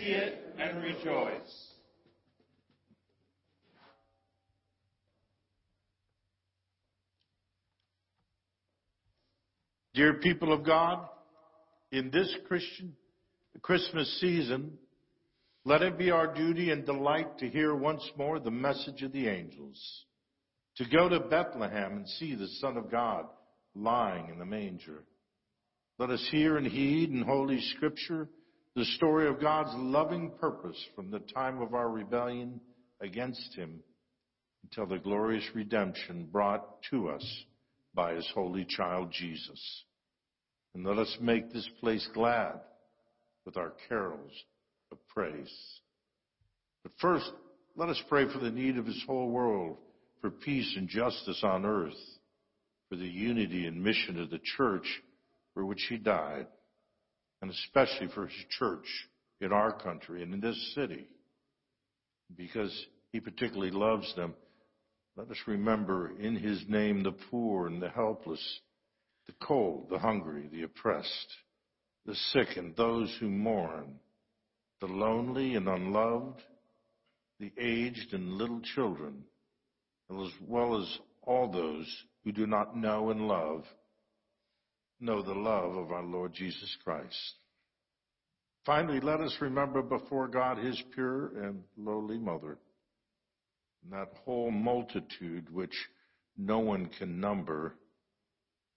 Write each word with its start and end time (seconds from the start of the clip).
see 0.00 0.10
it 0.10 0.54
and 0.58 0.82
rejoice. 0.82 1.66
Dear 9.94 10.14
people 10.14 10.52
of 10.52 10.64
God, 10.64 11.06
in 11.92 12.10
this 12.10 12.34
Christian 12.46 12.94
Christmas 13.60 14.20
season, 14.20 14.72
let 15.64 15.82
it 15.82 15.98
be 15.98 16.10
our 16.10 16.32
duty 16.32 16.70
and 16.70 16.86
delight 16.86 17.38
to 17.38 17.48
hear 17.48 17.74
once 17.74 18.02
more 18.16 18.38
the 18.38 18.50
message 18.50 19.02
of 19.02 19.12
the 19.12 19.28
angels, 19.28 20.04
to 20.76 20.84
go 20.88 21.08
to 21.08 21.20
Bethlehem 21.20 21.98
and 21.98 22.08
see 22.08 22.34
the 22.34 22.48
Son 22.60 22.76
of 22.76 22.90
God 22.90 23.26
lying 23.74 24.30
in 24.30 24.38
the 24.38 24.46
manger. 24.46 25.04
Let 25.98 26.10
us 26.10 26.26
hear 26.30 26.56
and 26.56 26.66
heed 26.66 27.10
in 27.10 27.22
Holy 27.22 27.60
Scripture 27.76 28.28
the 28.80 28.86
story 28.96 29.28
of 29.28 29.38
God's 29.38 29.74
loving 29.74 30.30
purpose 30.40 30.82
from 30.96 31.10
the 31.10 31.18
time 31.18 31.60
of 31.60 31.74
our 31.74 31.90
rebellion 31.90 32.58
against 33.02 33.54
Him 33.54 33.80
until 34.62 34.86
the 34.86 34.96
glorious 34.96 35.44
redemption 35.54 36.26
brought 36.32 36.80
to 36.90 37.10
us 37.10 37.44
by 37.92 38.14
His 38.14 38.26
holy 38.34 38.64
child 38.64 39.12
Jesus. 39.12 39.84
And 40.74 40.82
let 40.86 40.96
us 40.96 41.14
make 41.20 41.52
this 41.52 41.68
place 41.78 42.08
glad 42.14 42.58
with 43.44 43.58
our 43.58 43.74
carols 43.86 44.32
of 44.90 44.96
praise. 45.08 45.54
But 46.82 46.92
first, 47.02 47.30
let 47.76 47.90
us 47.90 48.02
pray 48.08 48.32
for 48.32 48.38
the 48.38 48.50
need 48.50 48.78
of 48.78 48.86
His 48.86 49.04
whole 49.06 49.28
world, 49.28 49.76
for 50.22 50.30
peace 50.30 50.72
and 50.78 50.88
justice 50.88 51.42
on 51.42 51.66
earth, 51.66 52.00
for 52.88 52.96
the 52.96 53.04
unity 53.04 53.66
and 53.66 53.84
mission 53.84 54.18
of 54.18 54.30
the 54.30 54.40
church 54.56 55.02
for 55.52 55.66
which 55.66 55.84
He 55.90 55.98
died, 55.98 56.46
and 57.42 57.50
especially 57.50 58.08
for 58.14 58.26
His 58.26 58.44
church 58.58 58.86
in 59.40 59.52
our 59.52 59.72
country 59.72 60.22
and 60.22 60.34
in 60.34 60.40
this 60.40 60.74
city, 60.74 61.06
because 62.36 62.86
He 63.12 63.20
particularly 63.20 63.70
loves 63.70 64.14
them. 64.16 64.34
Let 65.16 65.30
us 65.30 65.38
remember 65.46 66.12
in 66.18 66.36
His 66.36 66.62
name 66.68 67.02
the 67.02 67.12
poor 67.30 67.66
and 67.66 67.82
the 67.82 67.90
helpless, 67.90 68.60
the 69.26 69.34
cold, 69.40 69.88
the 69.90 69.98
hungry, 69.98 70.48
the 70.52 70.62
oppressed, 70.62 71.36
the 72.06 72.14
sick 72.32 72.56
and 72.56 72.74
those 72.76 73.14
who 73.20 73.28
mourn, 73.28 73.94
the 74.80 74.86
lonely 74.86 75.54
and 75.54 75.68
unloved, 75.68 76.40
the 77.38 77.52
aged 77.58 78.12
and 78.12 78.32
little 78.32 78.60
children, 78.74 79.24
as 80.10 80.30
well 80.46 80.80
as 80.80 80.98
all 81.22 81.50
those 81.50 81.86
who 82.24 82.32
do 82.32 82.46
not 82.46 82.76
know 82.76 83.10
and 83.10 83.28
love, 83.28 83.64
know 85.00 85.22
the 85.22 85.32
love 85.32 85.76
of 85.76 85.90
our 85.90 86.02
Lord 86.02 86.34
Jesus 86.34 86.76
Christ. 86.84 87.34
Finally, 88.66 89.00
let 89.00 89.20
us 89.20 89.34
remember 89.40 89.82
before 89.82 90.28
God 90.28 90.58
his 90.58 90.80
pure 90.94 91.44
and 91.44 91.62
lowly 91.78 92.18
mother, 92.18 92.58
and 93.82 93.92
that 93.92 94.12
whole 94.24 94.50
multitude 94.50 95.50
which 95.50 95.74
no 96.36 96.58
one 96.58 96.90
can 96.98 97.20
number, 97.20 97.74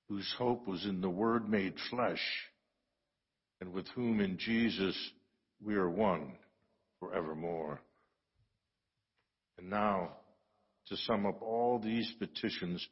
whose 0.08 0.34
hope 0.38 0.68
was 0.68 0.86
in 0.86 1.02
the 1.02 1.10
Word 1.10 1.50
made 1.50 1.74
flesh, 1.90 2.22
and 3.60 3.74
with 3.74 3.88
whom 3.90 4.22
in 4.22 4.38
Jesus 4.38 4.98
we 5.62 5.76
are 5.76 5.90
one 5.90 6.32
forevermore. 7.00 7.82
And 9.58 9.70
now, 9.70 10.12
to 10.88 10.98
sum 10.98 11.26
up 11.26 11.42
all 11.42 11.80
these 11.80 12.12
petitions, 12.20 12.86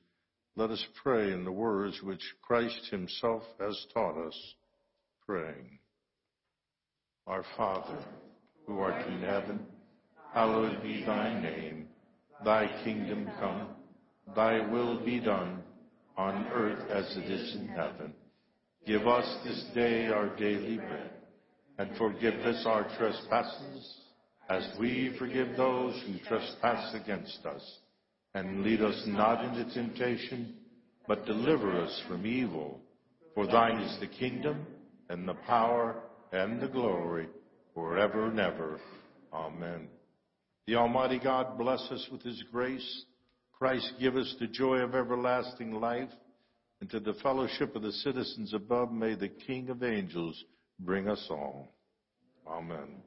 let 0.56 0.70
us 0.70 0.86
pray 1.02 1.32
in 1.32 1.46
the 1.46 1.52
words 1.52 2.02
which 2.04 2.24
Christ 2.42 2.90
himself 2.90 3.44
has 3.60 3.86
taught 3.94 4.18
us, 4.18 4.38
praying. 5.26 5.80
Our 7.26 7.44
Father, 7.56 7.98
who 8.68 8.80
art 8.80 9.08
in 9.08 9.22
heaven, 9.22 9.66
hallowed 10.34 10.82
be 10.84 11.04
thy 11.06 11.40
name. 11.42 11.88
Thy 12.44 12.68
kingdom 12.84 13.30
come, 13.40 13.68
thy 14.36 14.68
will 14.72 15.04
be 15.06 15.20
done, 15.20 15.62
on 16.18 16.48
earth 16.54 16.90
as 16.90 17.16
it 17.16 17.32
is 17.32 17.56
in 17.56 17.68
heaven. 17.70 18.14
Give 18.86 19.08
us 19.08 19.38
this 19.46 19.64
day 19.74 20.08
our 20.08 20.36
daily 20.36 20.78
bread, 20.78 21.12
and 21.78 21.96
forgive 21.98 22.34
us 22.42 22.64
our 22.66 22.84
trespasses, 22.98 23.96
as 24.50 24.68
we 24.80 25.16
forgive 25.18 25.56
those 25.56 26.02
who 26.06 26.18
trespass 26.28 26.94
against 26.96 27.46
us. 27.46 27.80
And 28.34 28.64
lead 28.64 28.82
us 28.82 29.02
not 29.08 29.44
into 29.44 29.74
temptation, 29.74 30.56
but 31.08 31.26
deliver 31.26 31.82
us 31.82 32.02
from 32.08 32.26
evil. 32.26 32.80
For 33.36 33.46
thine 33.46 33.80
is 33.80 34.00
the 34.00 34.08
kingdom, 34.08 34.66
and 35.10 35.28
the 35.28 35.34
power, 35.34 36.02
and 36.32 36.62
the 36.62 36.68
glory, 36.68 37.28
forever 37.74 38.28
and 38.28 38.40
ever. 38.40 38.80
Amen. 39.34 39.88
The 40.68 40.76
Almighty 40.76 41.20
God 41.20 41.58
bless 41.58 41.82
us 41.92 42.08
with 42.12 42.22
his 42.22 42.42
grace. 42.52 43.06
Christ 43.52 43.94
give 44.00 44.16
us 44.16 44.36
the 44.40 44.48
joy 44.48 44.78
of 44.78 44.96
everlasting 44.96 45.74
life 45.74 46.10
and 46.82 46.90
to 46.90 47.00
the 47.00 47.14
fellowship 47.22 47.76
of 47.76 47.84
the 47.84 47.92
citizens 47.92 48.54
above, 48.54 48.92
may 48.92 49.14
the 49.14 49.30
King 49.30 49.70
of 49.70 49.84
angels 49.84 50.44
bring 50.80 51.08
us 51.08 51.26
all. 51.30 51.76
Amen. 52.48 53.04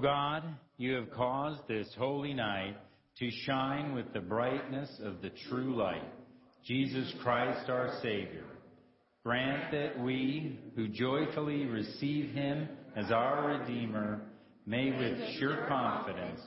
God, 0.00 0.42
you 0.78 0.94
have 0.94 1.10
caused 1.10 1.66
this 1.68 1.88
holy 1.96 2.34
night 2.34 2.76
to 3.18 3.30
shine 3.46 3.94
with 3.94 4.12
the 4.12 4.20
brightness 4.20 4.90
of 5.04 5.20
the 5.20 5.30
true 5.48 5.76
light, 5.76 6.10
Jesus 6.64 7.12
Christ 7.22 7.68
our 7.68 7.98
Savior. 8.02 8.44
Grant 9.24 9.70
that 9.72 10.00
we, 10.00 10.58
who 10.74 10.88
joyfully 10.88 11.66
receive 11.66 12.30
him 12.30 12.68
as 12.96 13.10
our 13.10 13.48
Redeemer, 13.48 14.22
may 14.66 14.90
with 14.90 15.38
sure 15.38 15.66
confidence 15.68 16.40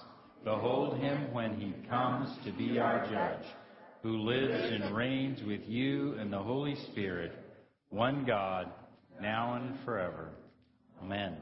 behold 0.44 0.98
him 0.98 1.32
when 1.32 1.54
he 1.60 1.74
comes 1.88 2.30
to 2.46 2.52
be 2.54 2.80
our 2.80 3.06
judge, 3.06 3.46
who 4.02 4.18
lives 4.18 4.72
and 4.72 4.96
reigns 4.96 5.40
with 5.46 5.62
you 5.68 6.16
and 6.20 6.34
the 6.34 6.40
Holy 6.40 6.76
Spirit, 6.92 7.34
one 7.90 8.26
God, 8.26 8.72
now 9.22 9.54
and 9.54 9.78
forever. 9.86 10.32
Amen. 11.02 11.38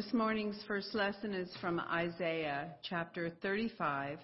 This 0.00 0.14
morning's 0.14 0.58
first 0.66 0.94
lesson 0.94 1.34
is 1.34 1.54
from 1.60 1.78
Isaiah 1.78 2.68
chapter 2.88 3.28
35, 3.42 4.18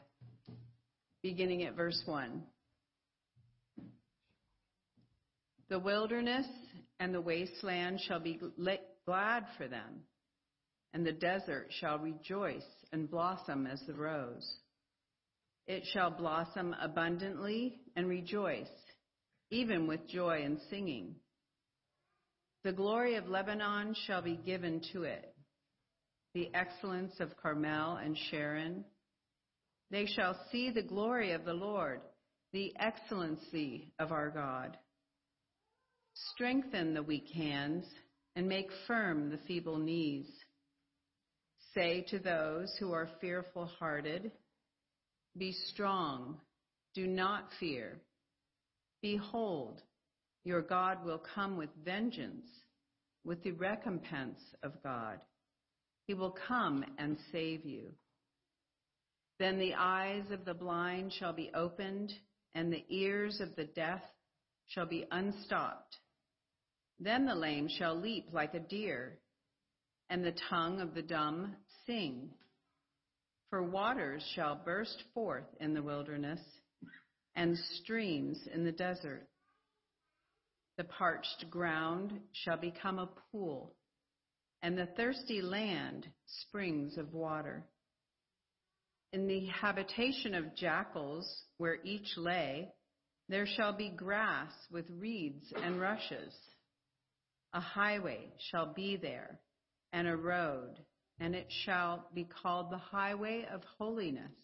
beginning 1.23 1.65
at 1.65 1.77
verse 1.77 2.01
1. 2.07 2.43
The 5.69 5.79
wilderness 5.79 6.47
and 6.99 7.13
the 7.13 7.21
wasteland 7.21 8.01
shall 8.01 8.21
be 8.21 8.41
glad 9.05 9.45
for 9.59 9.69
them, 9.69 10.01
and 10.95 11.05
the 11.05 11.13
desert 11.13 11.67
shall 11.79 11.99
rejoice 11.99 12.65
and 12.91 13.11
blossom 13.11 13.67
as 13.67 13.83
the 13.87 13.93
rose. 13.93 14.51
It 15.67 15.83
shall 15.93 16.11
blossom 16.11 16.75
abundantly 16.81 17.83
and 17.95 18.09
rejoice, 18.09 18.67
even 19.51 19.87
with 19.87 20.09
joy 20.09 20.41
and 20.43 20.59
singing. 20.71 21.17
The 22.65 22.73
glory 22.73 23.17
of 23.17 23.29
Lebanon 23.29 23.95
shall 24.07 24.23
be 24.23 24.37
given 24.37 24.81
to 24.95 25.03
it 25.03 25.35
the 26.37 26.51
excellence 26.53 27.15
of 27.19 27.35
Carmel 27.39 27.97
and 27.97 28.15
Sharon. 28.31 28.85
They 29.91 30.05
shall 30.05 30.39
see 30.53 30.69
the 30.69 30.83
glory 30.83 31.33
of 31.33 31.47
the 31.47 31.55
Lord, 31.55 32.03
the 32.53 32.75
excellency 32.79 33.91
of 33.99 34.13
our 34.13 34.29
God. 34.29 34.77
Strengthen 36.35 36.93
the 36.93 37.03
weak 37.03 37.29
hands 37.35 37.87
and 38.35 38.47
make 38.47 38.69
firm 38.87 39.31
the 39.31 39.39
feeble 39.49 39.79
knees. 39.79 40.27
Say 41.75 42.05
to 42.11 42.19
those 42.19 42.71
who 42.79 42.93
are 42.93 43.09
fearful 43.19 43.71
hearted, 43.79 44.31
Be 45.39 45.53
strong, 45.73 46.37
do 46.95 47.07
not 47.07 47.49
fear. 47.59 48.03
Behold, 49.01 49.81
your 50.45 50.61
God 50.61 51.03
will 51.03 51.23
come 51.35 51.57
with 51.57 51.71
vengeance, 51.83 52.45
with 53.25 53.43
the 53.43 53.53
recompense 53.53 54.41
of 54.63 54.83
God. 54.83 55.19
He 56.07 56.15
will 56.15 56.37
come 56.47 56.85
and 56.99 57.19
save 57.33 57.65
you. 57.65 57.93
Then 59.39 59.59
the 59.59 59.75
eyes 59.75 60.31
of 60.31 60.45
the 60.45 60.55
blind 60.55 61.13
shall 61.13 61.33
be 61.33 61.51
opened, 61.55 62.13
and 62.55 62.73
the 62.73 62.85
ears 62.89 63.41
of 63.41 63.55
the 63.57 63.65
deaf 63.65 64.01
shall 64.67 64.87
be 64.87 65.07
unstopped. 65.11 65.97
Then 66.99 67.27
the 67.27 67.35
lame 67.35 67.69
shall 67.69 67.95
leap 67.95 68.29
like 68.33 68.55
a 68.55 68.61
deer, 68.61 69.19
and 70.09 70.25
the 70.25 70.35
tongue 70.49 70.81
of 70.81 70.95
the 70.95 71.03
dumb 71.03 71.57
sing. 71.85 72.31
For 73.51 73.63
waters 73.63 74.25
shall 74.35 74.57
burst 74.65 75.03
forth 75.13 75.47
in 75.61 75.75
the 75.75 75.83
wilderness, 75.83 76.41
and 77.35 77.59
streams 77.83 78.39
in 78.53 78.65
the 78.65 78.73
desert. 78.73 79.29
The 80.79 80.85
parched 80.85 81.51
ground 81.51 82.21
shall 82.33 82.57
become 82.57 82.99
a 82.99 83.11
pool 83.31 83.76
and 84.67 84.77
the 84.77 84.89
thirsty 84.97 85.41
land 85.41 86.09
springs 86.27 86.99
of 86.99 87.15
water. 87.15 87.63
In 89.13 89.29
the 89.29 89.47
habitation 89.47 90.35
of 90.35 90.57
jackals, 90.57 91.25
where 91.57 91.79
each 91.85 92.09
lay, 92.17 92.73
there 93.29 93.47
shall 93.47 93.73
be 93.73 93.91
grass 93.91 94.51
with 94.73 94.85
reeds 94.99 95.53
and 95.63 95.81
rushes. 95.81 96.35
A 97.53 97.61
highway 97.61 98.33
shall 98.51 98.75
be 98.75 98.97
there, 98.97 99.39
and 99.93 100.09
a 100.09 100.17
road, 100.17 100.81
and 101.21 101.37
it 101.37 101.47
shall 101.65 102.09
be 102.13 102.25
called 102.43 102.73
the 102.73 102.77
highway 102.77 103.47
of 103.49 103.61
holiness. 103.79 104.35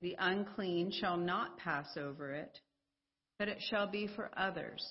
The 0.00 0.16
unclean 0.18 0.90
shall 0.90 1.18
not 1.18 1.56
pass 1.56 1.96
over 1.96 2.32
it, 2.32 2.58
but 3.38 3.46
it 3.46 3.58
shall 3.70 3.86
be 3.86 4.08
for 4.16 4.28
others. 4.36 4.84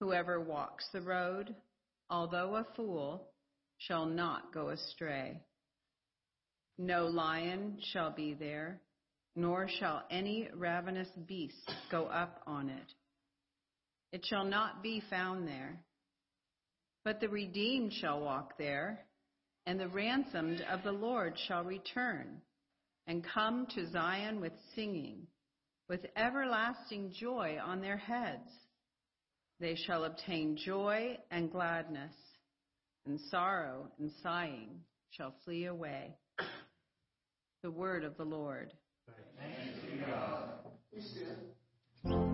Whoever 0.00 0.40
walks 0.40 0.86
the 0.94 1.02
road 1.02 1.54
although 2.12 2.56
a 2.56 2.66
fool, 2.76 3.26
shall 3.78 4.04
not 4.04 4.52
go 4.52 4.68
astray. 4.68 5.40
No 6.76 7.06
lion 7.06 7.78
shall 7.92 8.10
be 8.10 8.34
there, 8.34 8.80
nor 9.34 9.66
shall 9.80 10.04
any 10.10 10.48
ravenous 10.54 11.08
beast 11.26 11.72
go 11.90 12.04
up 12.04 12.42
on 12.46 12.68
it. 12.68 12.92
It 14.12 14.26
shall 14.26 14.44
not 14.44 14.82
be 14.82 15.02
found 15.08 15.48
there. 15.48 15.80
But 17.02 17.18
the 17.18 17.30
redeemed 17.30 17.94
shall 17.94 18.20
walk 18.20 18.58
there, 18.58 19.06
and 19.64 19.80
the 19.80 19.88
ransomed 19.88 20.60
of 20.70 20.82
the 20.84 20.92
Lord 20.92 21.34
shall 21.48 21.64
return, 21.64 22.42
and 23.06 23.24
come 23.24 23.66
to 23.74 23.90
Zion 23.90 24.38
with 24.38 24.52
singing, 24.74 25.26
with 25.88 26.04
everlasting 26.14 27.14
joy 27.18 27.56
on 27.64 27.80
their 27.80 27.96
heads. 27.96 28.50
They 29.62 29.76
shall 29.76 30.02
obtain 30.02 30.56
joy 30.56 31.16
and 31.30 31.48
gladness, 31.48 32.12
and 33.06 33.20
sorrow 33.30 33.86
and 34.00 34.10
sighing 34.20 34.80
shall 35.10 35.32
flee 35.44 35.66
away. 35.66 36.16
The 37.62 37.70
word 37.70 38.02
of 38.02 38.16
the 38.16 38.24
Lord. 38.24 38.72
Thanks 39.38 39.78
be 42.02 42.31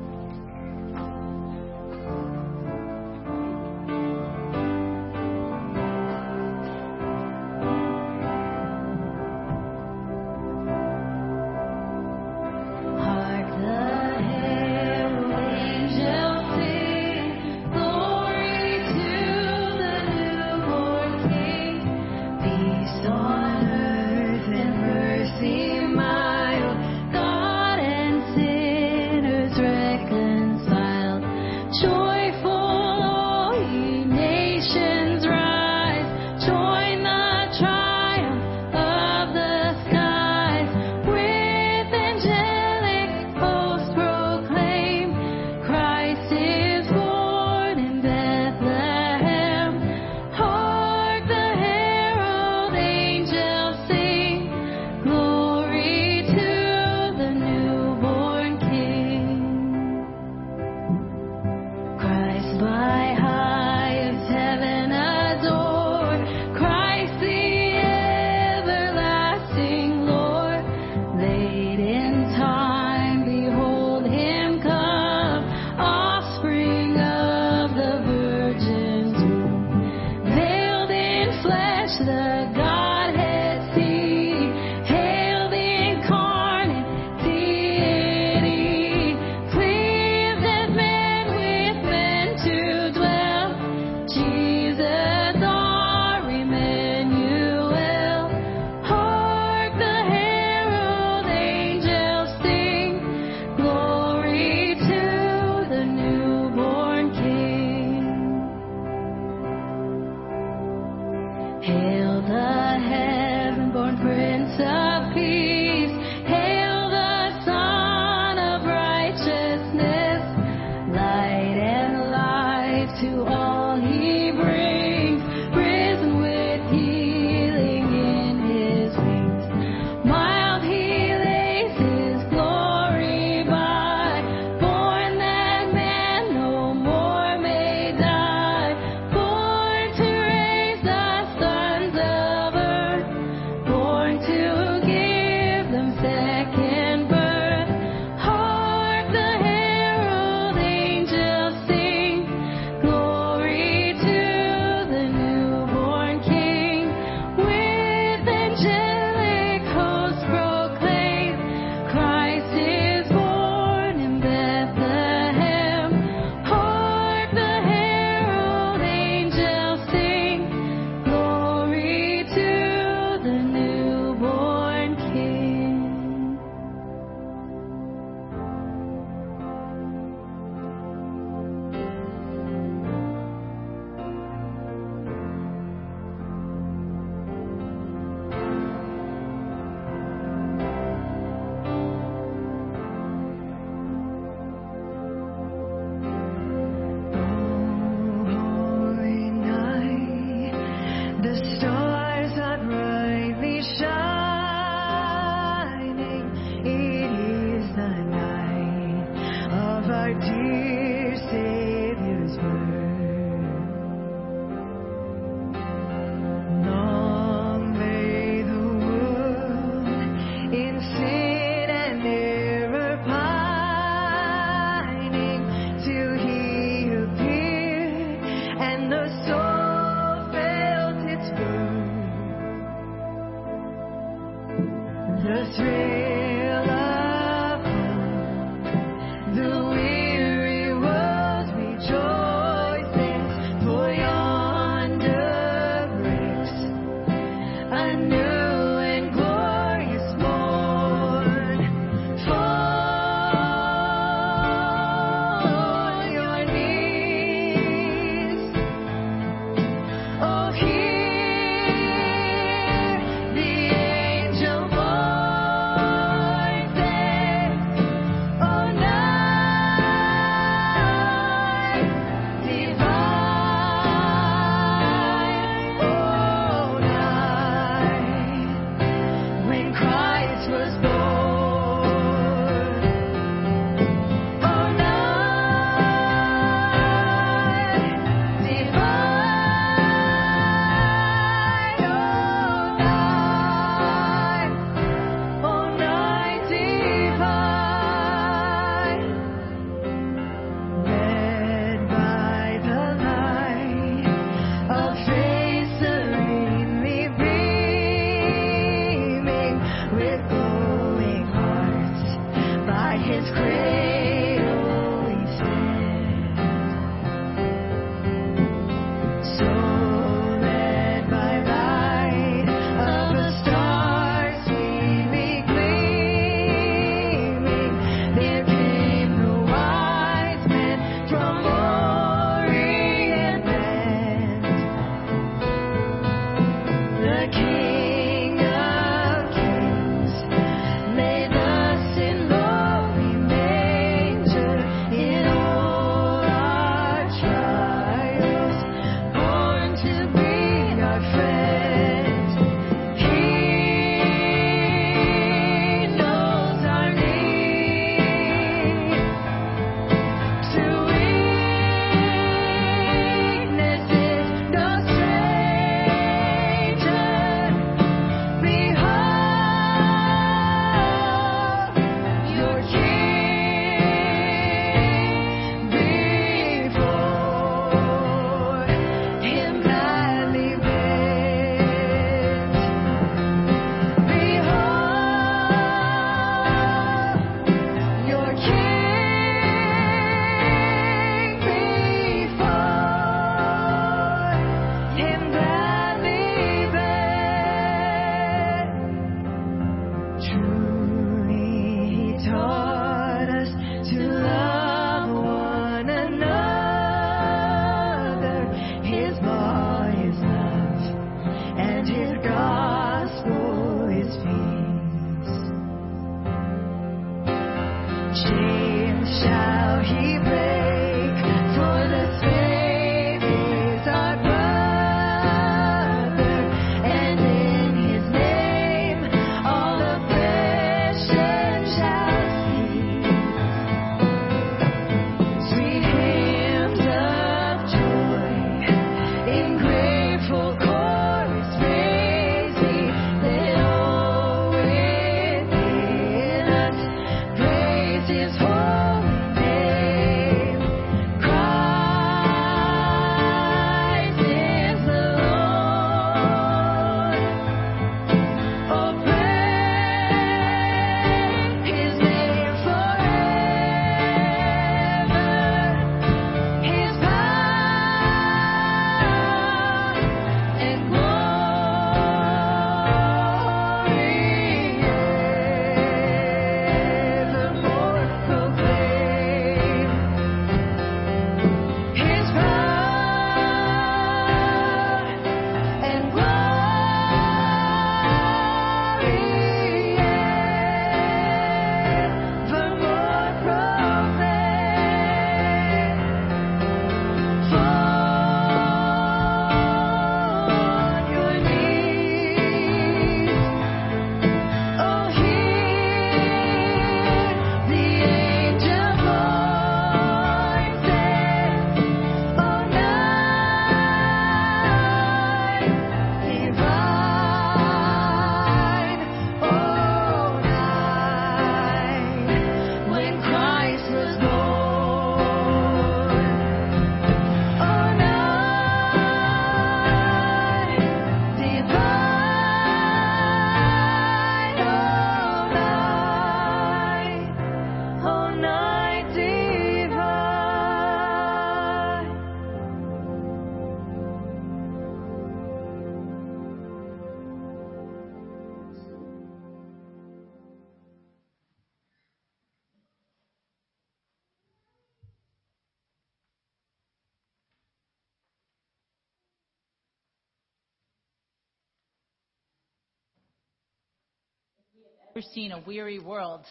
ever 565.18 565.26
seen 565.35 565.50
a 565.50 565.61
weary 565.66 565.98
world, 565.98 566.44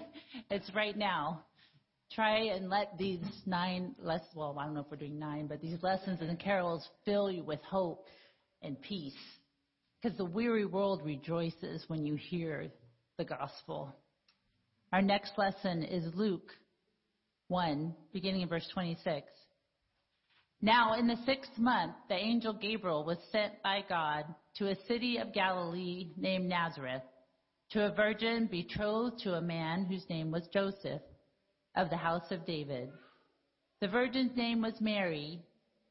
it's 0.50 0.68
right 0.74 0.96
now. 0.96 1.44
Try 2.12 2.46
and 2.46 2.68
let 2.68 2.98
these 2.98 3.22
nine 3.46 3.94
lessons, 4.00 4.30
well, 4.34 4.56
I 4.58 4.64
don't 4.64 4.74
know 4.74 4.80
if 4.80 4.86
we're 4.90 4.96
doing 4.96 5.20
nine, 5.20 5.46
but 5.46 5.60
these 5.60 5.80
lessons 5.82 6.18
and 6.20 6.36
carols 6.36 6.88
fill 7.04 7.30
you 7.30 7.44
with 7.44 7.60
hope 7.62 8.06
and 8.60 8.80
peace. 8.82 9.14
Because 10.02 10.18
the 10.18 10.24
weary 10.24 10.64
world 10.64 11.02
rejoices 11.04 11.84
when 11.86 12.04
you 12.04 12.16
hear 12.16 12.66
the 13.18 13.24
gospel. 13.24 13.94
Our 14.92 15.02
next 15.02 15.32
lesson 15.38 15.84
is 15.84 16.12
Luke 16.14 16.50
1, 17.48 17.94
beginning 18.12 18.40
in 18.40 18.48
verse 18.48 18.68
26. 18.74 19.28
Now, 20.60 20.94
in 20.98 21.06
the 21.06 21.18
sixth 21.24 21.56
month, 21.56 21.92
the 22.08 22.16
angel 22.16 22.52
Gabriel 22.52 23.04
was 23.04 23.18
sent 23.30 23.62
by 23.62 23.84
God 23.88 24.24
to 24.56 24.70
a 24.70 24.86
city 24.88 25.18
of 25.18 25.32
Galilee 25.32 26.10
named 26.16 26.48
Nazareth 26.48 27.02
to 27.70 27.84
a 27.84 27.94
virgin 27.94 28.46
betrothed 28.46 29.18
to 29.20 29.34
a 29.34 29.40
man 29.40 29.84
whose 29.84 30.08
name 30.08 30.30
was 30.30 30.48
Joseph 30.52 31.02
of 31.76 31.90
the 31.90 31.96
house 31.96 32.30
of 32.30 32.46
David. 32.46 32.90
The 33.80 33.88
virgin's 33.88 34.36
name 34.36 34.62
was 34.62 34.80
Mary, 34.80 35.42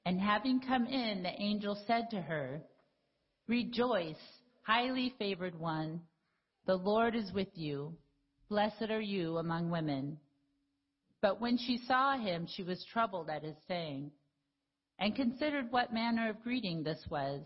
and 0.05 0.19
having 0.19 0.59
come 0.59 0.87
in, 0.87 1.23
the 1.23 1.41
angel 1.41 1.77
said 1.87 2.09
to 2.11 2.21
her, 2.21 2.61
Rejoice, 3.47 4.15
highly 4.63 5.13
favored 5.19 5.57
one, 5.59 6.01
the 6.65 6.75
Lord 6.75 7.15
is 7.15 7.31
with 7.31 7.47
you. 7.53 7.95
Blessed 8.49 8.89
are 8.89 9.01
you 9.01 9.37
among 9.37 9.69
women. 9.69 10.17
But 11.21 11.39
when 11.39 11.57
she 11.57 11.77
saw 11.87 12.17
him, 12.17 12.47
she 12.47 12.63
was 12.63 12.85
troubled 12.91 13.29
at 13.29 13.43
his 13.43 13.55
saying, 13.67 14.11
and 14.99 15.15
considered 15.15 15.71
what 15.71 15.93
manner 15.93 16.29
of 16.29 16.43
greeting 16.43 16.83
this 16.83 17.03
was. 17.09 17.45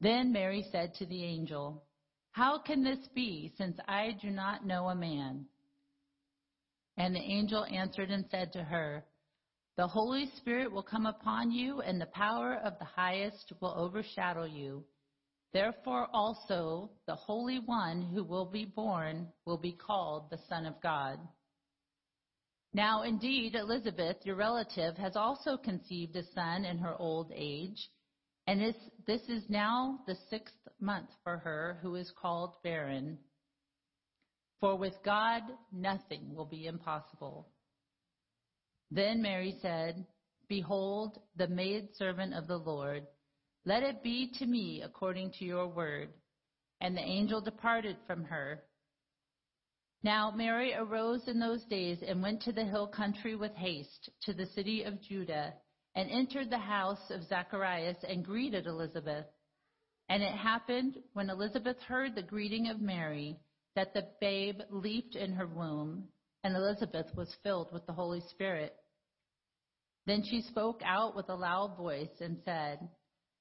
Then 0.00 0.32
Mary 0.32 0.66
said 0.72 0.94
to 0.94 1.06
the 1.06 1.24
angel, 1.24 1.84
How 2.32 2.58
can 2.58 2.82
this 2.82 3.06
be, 3.14 3.52
since 3.58 3.76
I 3.86 4.16
do 4.22 4.30
not 4.30 4.66
know 4.66 4.88
a 4.88 4.94
man? 4.94 5.46
And 6.96 7.14
the 7.14 7.20
angel 7.20 7.64
answered 7.64 8.10
and 8.10 8.24
said 8.30 8.52
to 8.54 8.62
her, 8.62 9.04
The 9.76 9.86
Holy 9.86 10.30
Spirit 10.36 10.72
will 10.72 10.82
come 10.82 11.06
upon 11.06 11.50
you, 11.50 11.80
and 11.80 12.00
the 12.00 12.06
power 12.06 12.60
of 12.64 12.78
the 12.78 12.86
highest 12.86 13.52
will 13.60 13.74
overshadow 13.76 14.44
you. 14.44 14.84
Therefore 15.52 16.08
also 16.12 16.90
the 17.06 17.16
Holy 17.16 17.58
One 17.58 18.02
who 18.02 18.22
will 18.22 18.46
be 18.46 18.64
born 18.64 19.28
will 19.44 19.58
be 19.58 19.72
called 19.72 20.30
the 20.30 20.38
Son 20.48 20.64
of 20.64 20.80
God. 20.80 21.18
Now 22.72 23.02
indeed, 23.02 23.56
Elizabeth, 23.56 24.18
your 24.24 24.36
relative, 24.36 24.96
has 24.96 25.16
also 25.16 25.56
conceived 25.56 26.14
a 26.14 26.22
son 26.34 26.64
in 26.64 26.78
her 26.78 26.94
old 26.96 27.32
age, 27.34 27.90
and 28.50 28.60
this, 28.60 28.74
this 29.06 29.20
is 29.28 29.44
now 29.48 30.00
the 30.08 30.16
sixth 30.28 30.56
month 30.80 31.06
for 31.22 31.38
her 31.38 31.78
who 31.82 31.94
is 31.94 32.12
called 32.20 32.54
barren. 32.64 33.16
For 34.58 34.74
with 34.74 34.94
God 35.04 35.42
nothing 35.70 36.34
will 36.34 36.46
be 36.46 36.66
impossible. 36.66 37.46
Then 38.90 39.22
Mary 39.22 39.56
said, 39.62 40.04
Behold, 40.48 41.20
the 41.36 41.46
maidservant 41.46 42.34
of 42.34 42.48
the 42.48 42.56
Lord, 42.56 43.06
let 43.66 43.84
it 43.84 44.02
be 44.02 44.32
to 44.40 44.46
me 44.46 44.82
according 44.84 45.30
to 45.38 45.44
your 45.44 45.68
word. 45.68 46.08
And 46.80 46.96
the 46.96 47.02
angel 47.02 47.40
departed 47.40 47.98
from 48.04 48.24
her. 48.24 48.64
Now 50.02 50.32
Mary 50.34 50.74
arose 50.74 51.28
in 51.28 51.38
those 51.38 51.62
days 51.66 51.98
and 52.04 52.20
went 52.20 52.42
to 52.42 52.52
the 52.52 52.64
hill 52.64 52.88
country 52.88 53.36
with 53.36 53.54
haste 53.54 54.10
to 54.22 54.34
the 54.34 54.46
city 54.46 54.82
of 54.82 55.00
Judah 55.00 55.52
and 55.94 56.10
entered 56.10 56.50
the 56.50 56.58
house 56.58 57.10
of 57.10 57.24
Zacharias 57.24 57.96
and 58.08 58.24
greeted 58.24 58.66
Elizabeth. 58.66 59.26
And 60.08 60.22
it 60.22 60.34
happened 60.34 60.98
when 61.12 61.30
Elizabeth 61.30 61.78
heard 61.86 62.14
the 62.14 62.22
greeting 62.22 62.68
of 62.68 62.80
Mary 62.80 63.38
that 63.76 63.94
the 63.94 64.08
babe 64.20 64.60
leaped 64.70 65.14
in 65.14 65.32
her 65.32 65.46
womb 65.46 66.08
and 66.42 66.56
Elizabeth 66.56 67.06
was 67.16 67.34
filled 67.42 67.72
with 67.72 67.86
the 67.86 67.92
Holy 67.92 68.20
Spirit. 68.30 68.74
Then 70.06 70.22
she 70.28 70.42
spoke 70.42 70.80
out 70.84 71.14
with 71.14 71.28
a 71.28 71.34
loud 71.34 71.76
voice 71.76 72.08
and 72.20 72.38
said, 72.44 72.88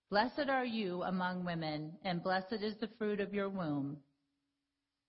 Blessed 0.09 0.49
are 0.49 0.65
you 0.65 1.03
among 1.03 1.45
women, 1.45 1.93
and 2.03 2.23
blessed 2.23 2.62
is 2.62 2.75
the 2.79 2.89
fruit 2.97 3.19
of 3.19 3.33
your 3.33 3.49
womb. 3.49 3.97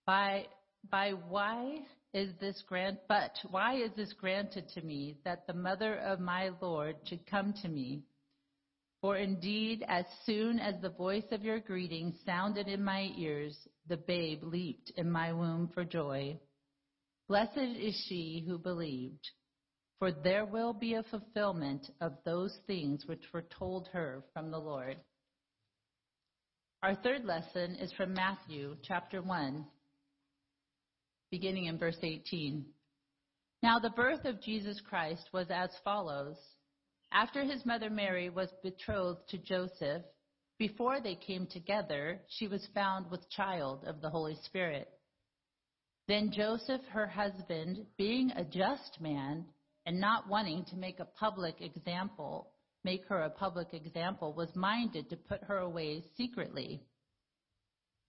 By 0.06 0.46
by 0.90 1.10
why 1.10 1.78
is 2.12 2.30
this 2.40 2.62
grant 2.66 2.98
but 3.08 3.32
why 3.50 3.76
is 3.76 3.90
this 3.96 4.12
granted 4.14 4.68
to 4.70 4.82
me 4.82 5.18
that 5.24 5.46
the 5.46 5.54
mother 5.54 5.96
of 5.96 6.20
my 6.20 6.50
Lord 6.60 6.96
should 7.04 7.26
come 7.26 7.54
to 7.62 7.68
me? 7.68 8.02
For 9.00 9.16
indeed, 9.16 9.82
as 9.88 10.04
soon 10.26 10.58
as 10.58 10.74
the 10.80 10.90
voice 10.90 11.24
of 11.30 11.42
your 11.42 11.58
greeting 11.58 12.14
sounded 12.26 12.68
in 12.68 12.84
my 12.84 13.10
ears, 13.16 13.56
the 13.88 13.96
babe 13.96 14.42
leaped 14.42 14.90
in 14.96 15.10
my 15.10 15.32
womb 15.32 15.70
for 15.72 15.84
joy. 15.84 16.38
Blessed 17.26 17.56
is 17.56 17.94
she 18.08 18.44
who 18.46 18.58
believed, 18.58 19.30
for 19.98 20.12
there 20.12 20.44
will 20.44 20.74
be 20.74 20.94
a 20.94 21.02
fulfillment 21.04 21.86
of 22.00 22.12
those 22.24 22.58
things 22.66 23.06
which 23.06 23.24
were 23.32 23.46
told 23.58 23.88
her 23.92 24.22
from 24.34 24.50
the 24.50 24.58
Lord. 24.58 24.98
Our 26.82 26.94
third 26.96 27.24
lesson 27.24 27.76
is 27.76 27.92
from 27.92 28.12
Matthew 28.12 28.76
chapter 28.82 29.22
1, 29.22 29.64
beginning 31.30 31.66
in 31.66 31.78
verse 31.78 31.98
18. 32.02 32.64
Now, 33.62 33.78
the 33.78 33.90
birth 33.90 34.24
of 34.24 34.42
Jesus 34.42 34.80
Christ 34.88 35.28
was 35.32 35.46
as 35.50 35.70
follows. 35.84 36.36
After 37.12 37.44
his 37.44 37.64
mother 37.66 37.90
Mary 37.90 38.30
was 38.30 38.48
betrothed 38.62 39.28
to 39.28 39.38
Joseph, 39.38 40.02
before 40.58 41.00
they 41.00 41.14
came 41.14 41.46
together, 41.46 42.20
she 42.28 42.46
was 42.46 42.66
found 42.74 43.10
with 43.10 43.30
child 43.30 43.84
of 43.86 44.00
the 44.00 44.10
Holy 44.10 44.36
Spirit. 44.44 44.88
Then 46.06 46.32
Joseph, 46.32 46.82
her 46.90 47.06
husband, 47.06 47.86
being 47.96 48.30
a 48.32 48.44
just 48.44 49.00
man 49.00 49.46
and 49.86 50.00
not 50.00 50.28
wanting 50.28 50.64
to 50.66 50.76
make 50.76 51.00
a 51.00 51.04
public 51.04 51.60
example, 51.60 52.52
make 52.84 53.06
her 53.06 53.22
a 53.22 53.30
public 53.30 53.72
example, 53.72 54.32
was 54.32 54.54
minded 54.54 55.08
to 55.10 55.16
put 55.16 55.42
her 55.44 55.58
away 55.58 56.04
secretly. 56.16 56.82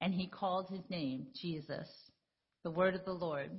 and 0.00 0.14
he 0.14 0.26
called 0.26 0.68
his 0.70 0.80
name 0.88 1.26
Jesus. 1.40 1.88
The 2.64 2.70
word 2.70 2.94
of 2.94 3.04
the 3.04 3.12
Lord. 3.12 3.50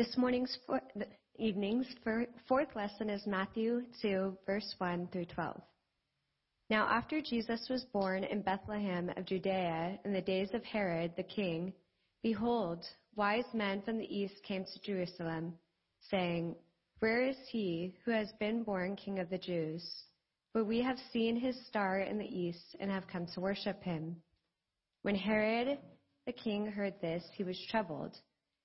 This 0.00 0.16
morning's 0.16 0.56
for, 0.66 0.80
evening's 1.36 1.86
fourth 2.48 2.74
lesson 2.74 3.10
is 3.10 3.26
Matthew 3.26 3.82
2, 4.00 4.34
verse 4.46 4.74
1 4.78 5.08
through 5.12 5.26
12. 5.26 5.60
Now, 6.70 6.88
after 6.88 7.20
Jesus 7.20 7.68
was 7.68 7.84
born 7.92 8.24
in 8.24 8.40
Bethlehem 8.40 9.10
of 9.18 9.26
Judea 9.26 9.98
in 10.06 10.14
the 10.14 10.22
days 10.22 10.54
of 10.54 10.64
Herod 10.64 11.12
the 11.18 11.22
king, 11.22 11.74
behold, 12.22 12.82
wise 13.14 13.44
men 13.52 13.82
from 13.82 13.98
the 13.98 14.06
east 14.06 14.42
came 14.42 14.64
to 14.64 14.80
Jerusalem, 14.82 15.52
saying, 16.10 16.56
Where 17.00 17.22
is 17.22 17.36
he 17.50 17.94
who 18.06 18.10
has 18.10 18.32
been 18.40 18.62
born 18.62 18.96
king 18.96 19.18
of 19.18 19.28
the 19.28 19.36
Jews? 19.36 19.86
For 20.54 20.64
we 20.64 20.80
have 20.80 20.96
seen 21.12 21.36
his 21.36 21.60
star 21.66 22.00
in 22.00 22.16
the 22.16 22.24
east 22.24 22.74
and 22.80 22.90
have 22.90 23.06
come 23.06 23.26
to 23.34 23.40
worship 23.40 23.82
him. 23.82 24.16
When 25.02 25.14
Herod 25.14 25.76
the 26.24 26.32
king 26.32 26.64
heard 26.64 26.94
this, 27.02 27.22
he 27.34 27.44
was 27.44 27.62
troubled 27.70 28.16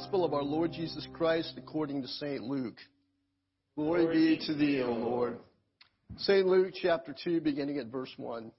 Gospel 0.00 0.24
of 0.24 0.32
our 0.32 0.42
Lord 0.42 0.72
Jesus 0.72 1.06
Christ 1.12 1.52
according 1.58 2.00
to 2.00 2.08
St. 2.08 2.42
Luke. 2.42 2.78
Glory 3.76 4.38
be 4.38 4.46
to 4.46 4.54
thee, 4.54 4.80
O 4.80 4.92
Lord. 4.92 5.36
St. 6.16 6.46
Luke 6.46 6.72
chapter 6.80 7.14
2, 7.22 7.42
beginning 7.42 7.76
at 7.76 7.88
verse 7.88 8.10
1. 8.16 8.50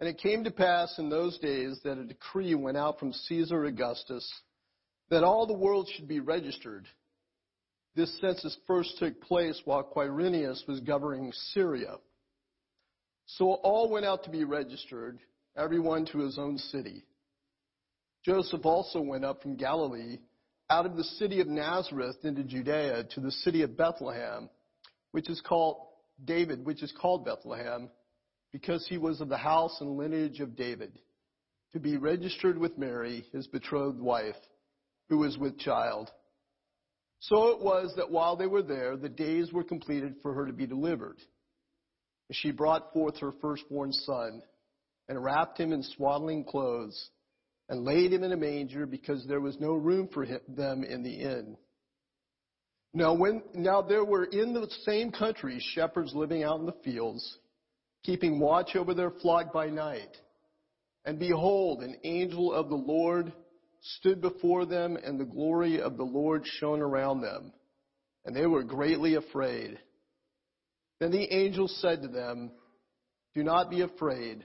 And 0.00 0.08
it 0.08 0.18
came 0.18 0.44
to 0.44 0.50
pass 0.50 0.98
in 0.98 1.08
those 1.08 1.38
days 1.38 1.80
that 1.82 1.96
a 1.96 2.04
decree 2.04 2.54
went 2.54 2.76
out 2.76 2.98
from 2.98 3.14
Caesar 3.14 3.64
Augustus 3.64 4.30
that 5.08 5.24
all 5.24 5.46
the 5.46 5.54
world 5.54 5.88
should 5.96 6.06
be 6.06 6.20
registered. 6.20 6.86
This 7.96 8.14
census 8.20 8.54
first 8.66 8.98
took 8.98 9.18
place 9.22 9.58
while 9.64 9.82
Quirinius 9.82 10.68
was 10.68 10.80
governing 10.80 11.32
Syria. 11.54 11.94
So 13.24 13.54
all 13.54 13.90
went 13.90 14.04
out 14.04 14.24
to 14.24 14.30
be 14.30 14.44
registered, 14.44 15.20
everyone 15.56 16.04
to 16.12 16.18
his 16.18 16.38
own 16.38 16.58
city. 16.58 17.02
Joseph 18.24 18.64
also 18.64 19.00
went 19.00 19.24
up 19.24 19.42
from 19.42 19.56
Galilee, 19.56 20.18
out 20.70 20.86
of 20.86 20.96
the 20.96 21.04
city 21.04 21.40
of 21.40 21.48
Nazareth 21.48 22.16
into 22.22 22.44
Judea, 22.44 23.04
to 23.14 23.20
the 23.20 23.32
city 23.32 23.62
of 23.62 23.76
Bethlehem, 23.76 24.48
which 25.10 25.28
is 25.28 25.40
called 25.40 25.88
David, 26.24 26.64
which 26.64 26.82
is 26.82 26.92
called 27.00 27.24
Bethlehem, 27.24 27.90
because 28.52 28.86
he 28.88 28.96
was 28.96 29.20
of 29.20 29.28
the 29.28 29.36
house 29.36 29.76
and 29.80 29.96
lineage 29.96 30.40
of 30.40 30.56
David, 30.56 30.92
to 31.72 31.80
be 31.80 31.96
registered 31.96 32.58
with 32.58 32.78
Mary, 32.78 33.26
his 33.32 33.48
betrothed 33.48 34.00
wife, 34.00 34.36
who 35.08 35.18
was 35.18 35.36
with 35.36 35.58
child. 35.58 36.10
So 37.18 37.48
it 37.48 37.60
was 37.60 37.92
that 37.96 38.10
while 38.10 38.36
they 38.36 38.46
were 38.46 38.62
there, 38.62 38.96
the 38.96 39.08
days 39.08 39.52
were 39.52 39.64
completed 39.64 40.14
for 40.22 40.32
her 40.34 40.46
to 40.46 40.52
be 40.52 40.66
delivered. 40.66 41.18
She 42.30 42.50
brought 42.50 42.92
forth 42.92 43.18
her 43.18 43.32
firstborn 43.40 43.92
son, 43.92 44.42
and 45.08 45.22
wrapped 45.22 45.58
him 45.58 45.72
in 45.72 45.82
swaddling 45.82 46.44
clothes, 46.44 47.10
and 47.72 47.86
laid 47.86 48.12
him 48.12 48.22
in 48.22 48.32
a 48.32 48.36
manger 48.36 48.84
because 48.84 49.24
there 49.26 49.40
was 49.40 49.58
no 49.58 49.72
room 49.72 50.06
for 50.12 50.26
him, 50.26 50.40
them 50.46 50.84
in 50.84 51.02
the 51.02 51.22
inn. 51.22 51.56
Now, 52.92 53.14
when, 53.14 53.42
now 53.54 53.80
there 53.80 54.04
were 54.04 54.24
in 54.24 54.52
the 54.52 54.68
same 54.84 55.10
country 55.10 55.58
shepherds 55.74 56.12
living 56.14 56.44
out 56.44 56.60
in 56.60 56.66
the 56.66 56.76
fields, 56.84 57.38
keeping 58.04 58.38
watch 58.38 58.76
over 58.76 58.92
their 58.92 59.10
flock 59.10 59.54
by 59.54 59.70
night. 59.70 60.14
And 61.06 61.18
behold, 61.18 61.82
an 61.82 61.96
angel 62.04 62.52
of 62.52 62.68
the 62.68 62.74
Lord 62.74 63.32
stood 63.80 64.20
before 64.20 64.66
them, 64.66 64.98
and 65.02 65.18
the 65.18 65.24
glory 65.24 65.80
of 65.80 65.96
the 65.96 66.04
Lord 66.04 66.44
shone 66.60 66.82
around 66.82 67.22
them. 67.22 67.54
And 68.26 68.36
they 68.36 68.44
were 68.44 68.64
greatly 68.64 69.14
afraid. 69.14 69.78
Then 71.00 71.10
the 71.10 71.34
angel 71.34 71.68
said 71.68 72.02
to 72.02 72.08
them, 72.08 72.50
Do 73.34 73.42
not 73.42 73.70
be 73.70 73.80
afraid. 73.80 74.44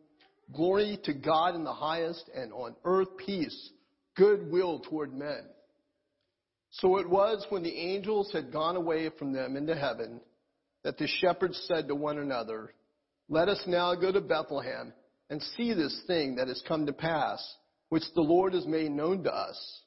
Glory 0.53 0.99
to 1.03 1.13
God 1.13 1.55
in 1.55 1.63
the 1.63 1.73
highest, 1.73 2.29
and 2.35 2.51
on 2.51 2.75
earth 2.83 3.07
peace, 3.25 3.71
goodwill 4.17 4.79
toward 4.79 5.13
men. 5.13 5.45
So 6.71 6.97
it 6.97 7.09
was 7.09 7.45
when 7.49 7.63
the 7.63 7.77
angels 7.77 8.31
had 8.33 8.51
gone 8.51 8.75
away 8.75 9.09
from 9.17 9.33
them 9.33 9.55
into 9.55 9.75
heaven 9.75 10.21
that 10.83 10.97
the 10.97 11.07
shepherds 11.07 11.61
said 11.67 11.87
to 11.87 11.95
one 11.95 12.17
another, 12.17 12.73
Let 13.29 13.49
us 13.49 13.61
now 13.67 13.93
go 13.95 14.11
to 14.11 14.21
Bethlehem 14.21 14.93
and 15.29 15.41
see 15.57 15.73
this 15.73 16.01
thing 16.07 16.35
that 16.35 16.47
has 16.47 16.63
come 16.67 16.85
to 16.85 16.93
pass, 16.93 17.41
which 17.89 18.03
the 18.15 18.21
Lord 18.21 18.53
has 18.53 18.65
made 18.65 18.91
known 18.91 19.23
to 19.23 19.33
us. 19.33 19.81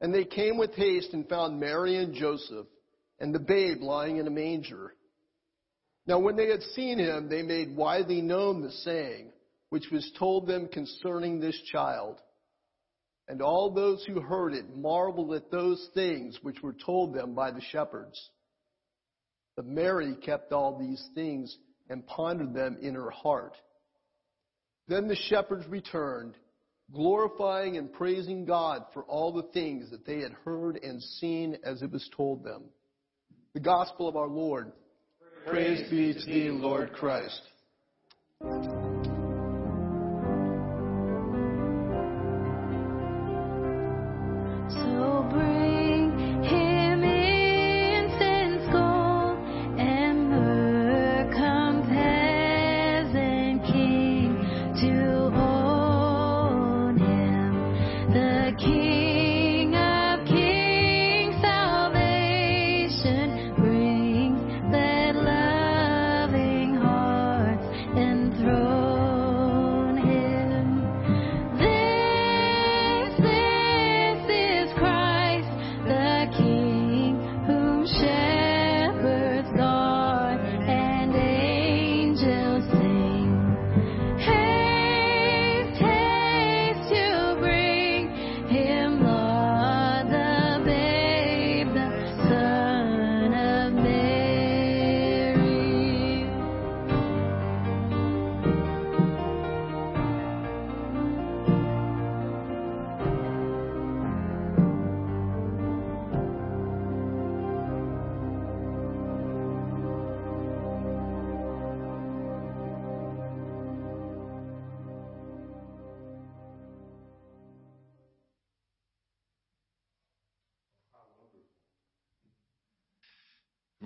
And 0.00 0.14
they 0.14 0.24
came 0.24 0.58
with 0.58 0.74
haste 0.74 1.12
and 1.12 1.28
found 1.28 1.60
Mary 1.60 1.96
and 1.96 2.14
Joseph 2.14 2.66
and 3.18 3.34
the 3.34 3.38
babe 3.38 3.80
lying 3.80 4.18
in 4.18 4.26
a 4.26 4.30
manger. 4.30 4.94
Now 6.06 6.18
when 6.18 6.36
they 6.36 6.48
had 6.48 6.62
seen 6.62 6.98
him, 6.98 7.28
they 7.28 7.42
made 7.42 7.74
widely 7.74 8.20
known 8.20 8.62
the 8.62 8.70
saying 8.70 9.32
which 9.70 9.90
was 9.90 10.10
told 10.18 10.46
them 10.46 10.68
concerning 10.68 11.40
this 11.40 11.60
child. 11.72 12.20
And 13.28 13.42
all 13.42 13.70
those 13.70 14.04
who 14.04 14.20
heard 14.20 14.54
it 14.54 14.76
marveled 14.76 15.34
at 15.34 15.50
those 15.50 15.88
things 15.94 16.38
which 16.42 16.62
were 16.62 16.74
told 16.84 17.14
them 17.14 17.34
by 17.34 17.50
the 17.50 17.60
shepherds. 17.60 18.30
But 19.56 19.66
Mary 19.66 20.14
kept 20.24 20.52
all 20.52 20.78
these 20.78 21.04
things 21.14 21.56
and 21.88 22.06
pondered 22.06 22.54
them 22.54 22.78
in 22.80 22.94
her 22.94 23.10
heart. 23.10 23.56
Then 24.88 25.08
the 25.08 25.16
shepherds 25.16 25.66
returned, 25.66 26.34
glorifying 26.92 27.76
and 27.76 27.92
praising 27.92 28.44
God 28.44 28.84
for 28.92 29.02
all 29.04 29.32
the 29.32 29.48
things 29.54 29.90
that 29.90 30.06
they 30.06 30.20
had 30.20 30.32
heard 30.44 30.76
and 30.76 31.02
seen 31.02 31.56
as 31.64 31.82
it 31.82 31.90
was 31.90 32.08
told 32.16 32.44
them. 32.44 32.64
The 33.54 33.60
gospel 33.60 34.08
of 34.08 34.16
our 34.16 34.28
Lord. 34.28 34.72
Praise, 35.46 35.78
Praise 35.88 35.90
be 35.90 36.12
to 36.12 36.26
thee, 36.26 36.50
Lord 36.50 36.92
Christ. 36.92 37.40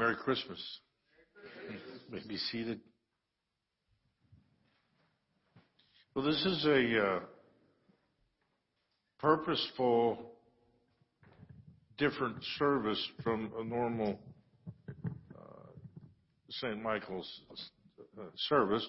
Merry 0.01 0.17
Christmas. 0.17 0.81
May 2.11 2.21
be 2.27 2.39
seated. 2.39 2.81
Well, 6.15 6.25
this 6.25 6.43
is 6.43 6.65
a 6.65 7.07
uh, 7.07 7.21
purposeful, 9.19 10.33
different 11.99 12.37
service 12.59 13.11
from 13.23 13.53
a 13.59 13.63
normal 13.63 14.19
uh, 15.37 15.69
St. 16.49 16.83
Michael's 16.83 17.43
uh, 18.19 18.23
service. 18.49 18.89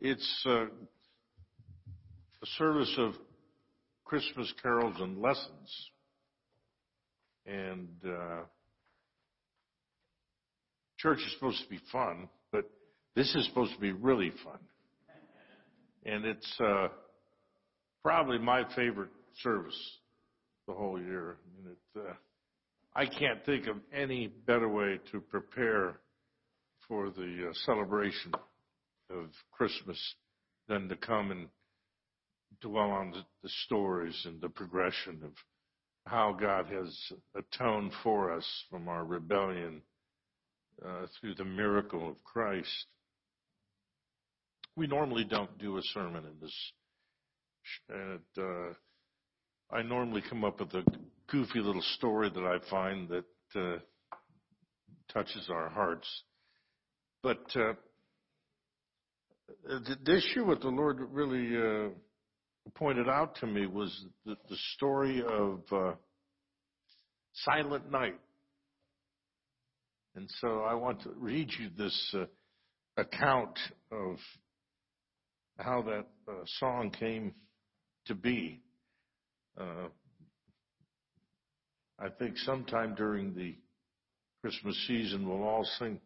It's 0.00 0.42
uh, 0.44 0.64
a 0.64 2.46
service 2.56 2.96
of 2.98 3.12
Christmas 4.04 4.52
carols 4.60 4.96
and 4.98 5.22
lessons. 5.22 5.90
And 7.46 7.88
uh, 8.04 8.40
church 10.98 11.18
is 11.18 11.32
supposed 11.34 11.62
to 11.62 11.68
be 11.68 11.80
fun, 11.90 12.28
but 12.52 12.64
this 13.14 13.34
is 13.34 13.46
supposed 13.46 13.74
to 13.74 13.80
be 13.80 13.92
really 13.92 14.32
fun. 14.44 14.58
And 16.04 16.24
it's 16.24 16.60
uh, 16.60 16.88
probably 18.02 18.38
my 18.38 18.62
favorite 18.74 19.10
service 19.42 19.78
the 20.66 20.74
whole 20.74 21.00
year. 21.00 21.36
I 21.36 21.56
mean, 21.56 21.72
it, 21.72 22.00
uh, 22.00 22.12
I 22.94 23.06
can't 23.06 23.44
think 23.44 23.66
of 23.66 23.76
any 23.92 24.28
better 24.46 24.68
way 24.68 24.98
to 25.12 25.20
prepare 25.20 26.00
for 26.86 27.10
the 27.10 27.48
uh, 27.50 27.52
celebration 27.66 28.32
of 29.10 29.26
Christmas 29.52 29.98
than 30.68 30.88
to 30.88 30.96
come 30.96 31.30
and 31.30 31.48
dwell 32.60 32.90
on 32.90 33.10
the, 33.10 33.20
the 33.42 33.48
stories 33.66 34.20
and 34.24 34.40
the 34.40 34.48
progression 34.48 35.20
of 35.24 35.32
how 36.06 36.36
God 36.38 36.66
has 36.66 37.12
atoned 37.36 37.92
for 38.02 38.32
us 38.32 38.46
from 38.70 38.88
our 38.88 39.04
rebellion 39.04 39.82
uh, 40.84 41.06
through 41.20 41.34
the 41.34 41.44
miracle 41.44 42.08
of 42.08 42.22
Christ. 42.24 42.86
We 44.76 44.86
normally 44.86 45.24
don't 45.24 45.58
do 45.58 45.78
a 45.78 45.82
sermon 45.82 46.24
in 46.24 46.34
this. 46.40 46.72
And, 47.90 48.20
uh, 48.38 48.74
I 49.70 49.82
normally 49.82 50.22
come 50.28 50.44
up 50.44 50.60
with 50.60 50.72
a 50.72 50.82
goofy 51.30 51.60
little 51.60 51.82
story 51.96 52.30
that 52.30 52.42
I 52.42 52.58
find 52.70 53.08
that 53.08 53.24
uh, 53.54 53.78
touches 55.12 55.48
our 55.50 55.68
hearts. 55.68 56.08
But 57.22 57.44
uh, 57.54 57.74
this 60.06 60.26
year, 60.34 60.46
what 60.46 60.60
the 60.60 60.68
Lord 60.68 61.00
really 61.10 61.56
uh, 61.56 61.90
pointed 62.76 63.08
out 63.10 63.36
to 63.40 63.46
me 63.46 63.66
was 63.66 64.06
the, 64.24 64.36
the 64.48 64.56
story 64.74 65.22
of 65.22 65.60
uh, 65.70 65.92
Silent 67.34 67.90
Night. 67.90 68.18
And 70.14 70.28
so 70.40 70.62
I 70.62 70.74
want 70.74 71.02
to 71.02 71.10
read 71.16 71.50
you 71.58 71.68
this 71.76 72.14
uh, 72.14 72.24
account 72.96 73.58
of 73.92 74.16
how 75.58 75.82
that 75.82 76.06
uh, 76.28 76.44
song 76.58 76.90
came 76.90 77.34
to 78.06 78.14
be. 78.14 78.62
Uh, 79.60 79.88
I 82.00 82.08
think 82.18 82.36
sometime 82.38 82.94
during 82.94 83.34
the 83.34 83.56
Christmas 84.40 84.76
season 84.86 85.28
we'll 85.28 85.42
all 85.42 85.68
sing 85.78 86.00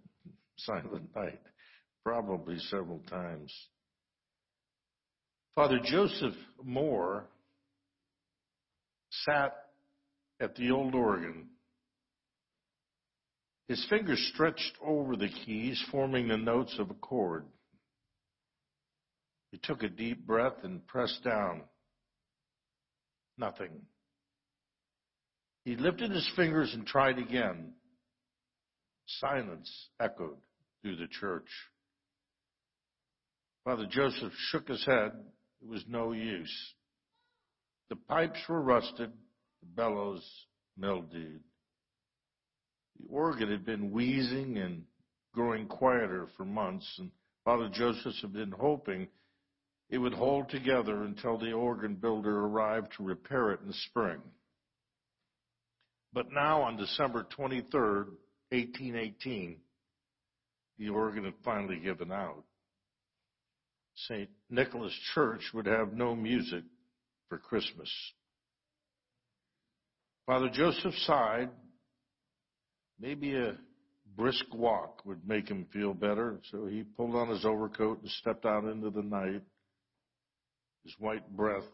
Silent 0.57 1.09
Night, 1.14 1.40
probably 2.05 2.59
several 2.70 3.00
times. 3.11 3.53
Father 5.55 5.80
Joseph 5.84 6.34
Mohr 6.66 7.24
sat 9.11 9.55
at 10.40 10.55
the 10.57 10.70
old 10.70 10.94
organ, 10.94 11.48
his 13.68 13.84
fingers 13.88 14.30
stretched 14.32 14.76
over 14.84 15.16
the 15.16 15.28
keys, 15.28 15.82
forming 15.90 16.28
the 16.28 16.36
notes 16.36 16.74
of 16.78 16.90
a 16.90 16.94
chord. 16.94 17.44
He 19.50 19.58
took 19.58 19.82
a 19.82 19.88
deep 19.88 20.26
breath 20.26 20.64
and 20.64 20.86
pressed 20.86 21.22
down. 21.22 21.62
Nothing. 23.38 23.82
He 25.64 25.76
lifted 25.76 26.10
his 26.10 26.28
fingers 26.34 26.72
and 26.74 26.86
tried 26.86 27.18
again. 27.18 27.72
Silence 29.06 29.70
echoed 30.00 30.38
through 30.80 30.96
the 30.96 31.06
church. 31.08 31.48
Father 33.64 33.86
Joseph 33.88 34.32
shook 34.50 34.68
his 34.68 34.84
head. 34.84 35.12
It 35.60 35.68
was 35.68 35.84
no 35.86 36.12
use. 36.12 36.74
The 37.90 37.96
pipes 37.96 38.40
were 38.48 38.60
rusted, 38.60 39.12
the 39.60 39.66
bellows 39.76 40.28
mildewed. 40.76 41.42
The 43.03 43.14
organ 43.14 43.50
had 43.50 43.64
been 43.64 43.90
wheezing 43.90 44.59
and 44.59 44.84
growing 45.34 45.66
quieter 45.66 46.28
for 46.36 46.44
months, 46.44 46.86
and 46.98 47.11
Father 47.44 47.68
Joseph 47.68 48.14
had 48.20 48.32
been 48.32 48.53
hoping 48.53 49.09
it 49.90 49.98
would 49.98 50.14
hold 50.14 50.48
together 50.48 51.03
until 51.03 51.38
the 51.38 51.53
organ 51.53 51.94
builder 51.94 52.46
arrived 52.46 52.92
to 52.96 53.03
repair 53.03 53.53
it 53.53 53.61
in 53.61 53.68
the 53.68 53.74
spring. 53.74 54.20
But 56.12 56.30
now 56.30 56.62
on 56.62 56.76
December 56.76 57.26
23rd, 57.36 58.07
1818, 58.50 59.57
the 60.78 60.88
organ 60.88 61.24
had 61.24 61.34
finally 61.44 61.78
given 61.78 62.12
out. 62.12 62.44
St. 63.94 64.30
Nicholas 64.48 64.94
Church 65.14 65.42
would 65.53 65.66
have 65.66 65.92
no 65.92 66.14
music 66.14 66.64
for 67.28 67.38
Christmas. 67.38 67.90
Father 70.26 70.50
Joseph 70.50 70.94
sighed. 71.07 71.50
Maybe 73.03 73.34
a 73.34 73.57
brisk 74.16 74.44
walk 74.55 75.05
would 75.05 75.26
make 75.26 75.48
him 75.48 75.66
feel 75.72 75.92
better, 75.92 76.38
so 76.53 76.66
he 76.66 76.84
pulled 76.84 77.16
on 77.16 77.30
his 77.30 77.44
overcoat 77.44 78.00
and 78.00 78.09
stepped 78.09 78.46
out 78.46 78.64
into 78.64 78.90
the 78.90 79.03
night 79.03 79.42
his 80.84 80.94
white 81.00 81.28
breath 81.36 81.66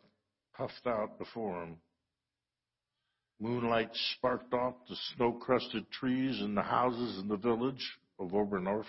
puffed 0.57 0.87
out 0.87 1.19
before 1.19 1.63
him. 1.63 1.77
Moonlight 3.41 3.91
sparked 4.17 4.55
off 4.55 4.75
the 4.89 4.97
snow-crusted 5.15 5.91
trees 5.91 6.41
and 6.41 6.57
the 6.57 6.63
houses 6.63 7.19
in 7.19 7.29
the 7.29 7.37
village 7.37 7.99
of 8.19 8.31
Oberndorf. 8.33 8.87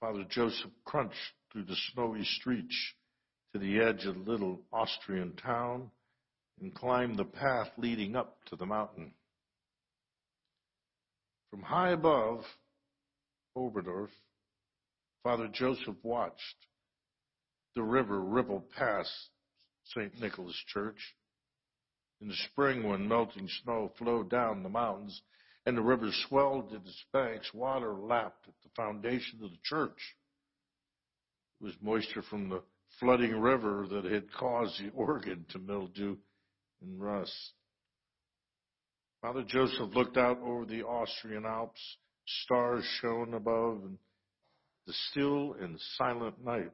Father 0.00 0.24
Joseph 0.30 0.70
crunched 0.84 1.16
through 1.52 1.64
the 1.64 1.76
snowy 1.92 2.24
streets 2.24 2.94
to 3.52 3.58
the 3.58 3.80
edge 3.80 4.06
of 4.06 4.14
the 4.14 4.30
little 4.30 4.62
Austrian 4.72 5.36
town 5.36 5.90
and 6.58 6.74
climbed 6.74 7.18
the 7.18 7.24
path 7.24 7.68
leading 7.76 8.16
up 8.16 8.38
to 8.46 8.56
the 8.56 8.66
mountain. 8.66 9.12
From 11.52 11.60
high 11.60 11.90
above 11.90 12.46
Oberdorf, 13.54 14.08
Father 15.22 15.48
Joseph 15.48 16.02
watched 16.02 16.66
the 17.74 17.82
river 17.82 18.18
ripple 18.22 18.62
past 18.74 19.12
St. 19.84 20.18
Nicholas 20.18 20.56
Church. 20.68 21.14
In 22.22 22.28
the 22.28 22.34
spring, 22.36 22.88
when 22.88 23.06
melting 23.06 23.48
snow 23.48 23.92
flowed 23.98 24.30
down 24.30 24.62
the 24.62 24.70
mountains 24.70 25.20
and 25.66 25.76
the 25.76 25.82
river 25.82 26.10
swelled 26.26 26.70
to 26.70 26.76
its 26.76 27.04
banks, 27.12 27.52
water 27.52 27.92
lapped 27.92 28.48
at 28.48 28.54
the 28.62 28.70
foundation 28.74 29.44
of 29.44 29.50
the 29.50 29.60
church. 29.62 30.16
It 31.60 31.64
was 31.64 31.74
moisture 31.82 32.22
from 32.22 32.48
the 32.48 32.62
flooding 32.98 33.38
river 33.38 33.86
that 33.90 34.06
had 34.06 34.32
caused 34.32 34.82
the 34.82 34.90
organ 34.92 35.44
to 35.50 35.58
mildew 35.58 36.16
and 36.80 36.98
rust. 36.98 37.52
Father 39.22 39.44
Joseph 39.46 39.94
looked 39.94 40.18
out 40.18 40.38
over 40.42 40.66
the 40.66 40.82
Austrian 40.82 41.46
Alps. 41.46 41.80
Stars 42.44 42.84
shone 43.00 43.34
above 43.34 43.82
and 43.84 43.98
the 44.86 44.92
still 45.10 45.54
and 45.60 45.78
silent 45.96 46.44
night 46.44 46.70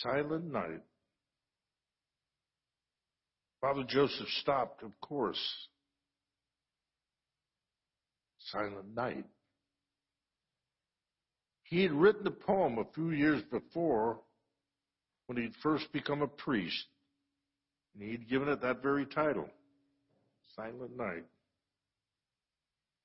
Silent 0.00 0.50
night. 0.50 0.80
Father 3.60 3.84
Joseph 3.86 4.28
stopped, 4.40 4.82
of 4.82 4.98
course. 5.00 5.38
Silent 8.38 8.94
night. 8.94 9.26
He 11.64 11.82
had 11.82 11.92
written 11.92 12.26
a 12.26 12.30
poem 12.30 12.78
a 12.78 12.84
few 12.94 13.10
years 13.10 13.42
before 13.50 14.18
when 15.26 15.38
he'd 15.38 15.54
first 15.62 15.92
become 15.92 16.22
a 16.22 16.26
priest, 16.26 16.86
and 17.94 18.02
he'd 18.02 18.28
given 18.28 18.48
it 18.48 18.62
that 18.62 18.82
very 18.82 19.06
title, 19.06 19.48
Silent 20.56 20.96
Night. 20.96 21.24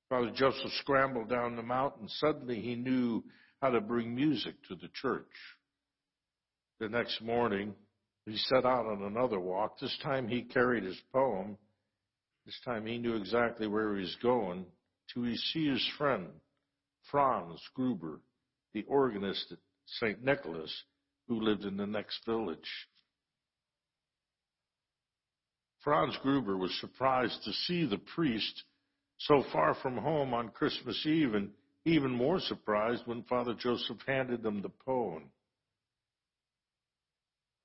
Father 0.08 0.30
Joseph 0.34 0.72
scrambled 0.80 1.28
down 1.28 1.56
the 1.56 1.62
mountain. 1.62 2.08
Suddenly 2.08 2.60
he 2.60 2.74
knew 2.74 3.22
how 3.60 3.70
to 3.70 3.80
bring 3.80 4.14
music 4.14 4.54
to 4.68 4.74
the 4.74 4.88
church. 4.94 5.26
The 6.80 6.88
next 6.88 7.20
morning, 7.20 7.74
he 8.24 8.36
set 8.36 8.64
out 8.64 8.86
on 8.86 9.02
another 9.02 9.40
walk. 9.40 9.78
This 9.78 9.96
time 10.02 10.28
he 10.28 10.42
carried 10.42 10.84
his 10.84 11.00
poem. 11.12 11.58
This 12.46 12.58
time 12.64 12.86
he 12.86 12.98
knew 12.98 13.16
exactly 13.16 13.66
where 13.66 13.94
he 13.94 14.02
was 14.02 14.16
going 14.22 14.66
to 15.14 15.36
see 15.36 15.68
his 15.68 15.86
friend, 15.96 16.28
Franz 17.10 17.60
Gruber, 17.74 18.20
the 18.74 18.84
organist 18.84 19.52
at 19.52 19.58
St. 19.86 20.22
Nicholas, 20.22 20.84
who 21.26 21.40
lived 21.40 21.64
in 21.64 21.76
the 21.76 21.86
next 21.86 22.24
village. 22.26 22.88
Franz 25.88 26.18
Gruber 26.22 26.58
was 26.58 26.78
surprised 26.82 27.44
to 27.44 27.52
see 27.64 27.86
the 27.86 27.96
priest 28.14 28.64
so 29.16 29.42
far 29.50 29.74
from 29.74 29.96
home 29.96 30.34
on 30.34 30.50
Christmas 30.50 31.02
Eve 31.06 31.32
and 31.32 31.48
even 31.86 32.10
more 32.10 32.40
surprised 32.40 33.06
when 33.06 33.22
Father 33.22 33.54
Joseph 33.54 33.96
handed 34.06 34.44
him 34.44 34.60
the 34.60 34.68
poem. 34.68 35.30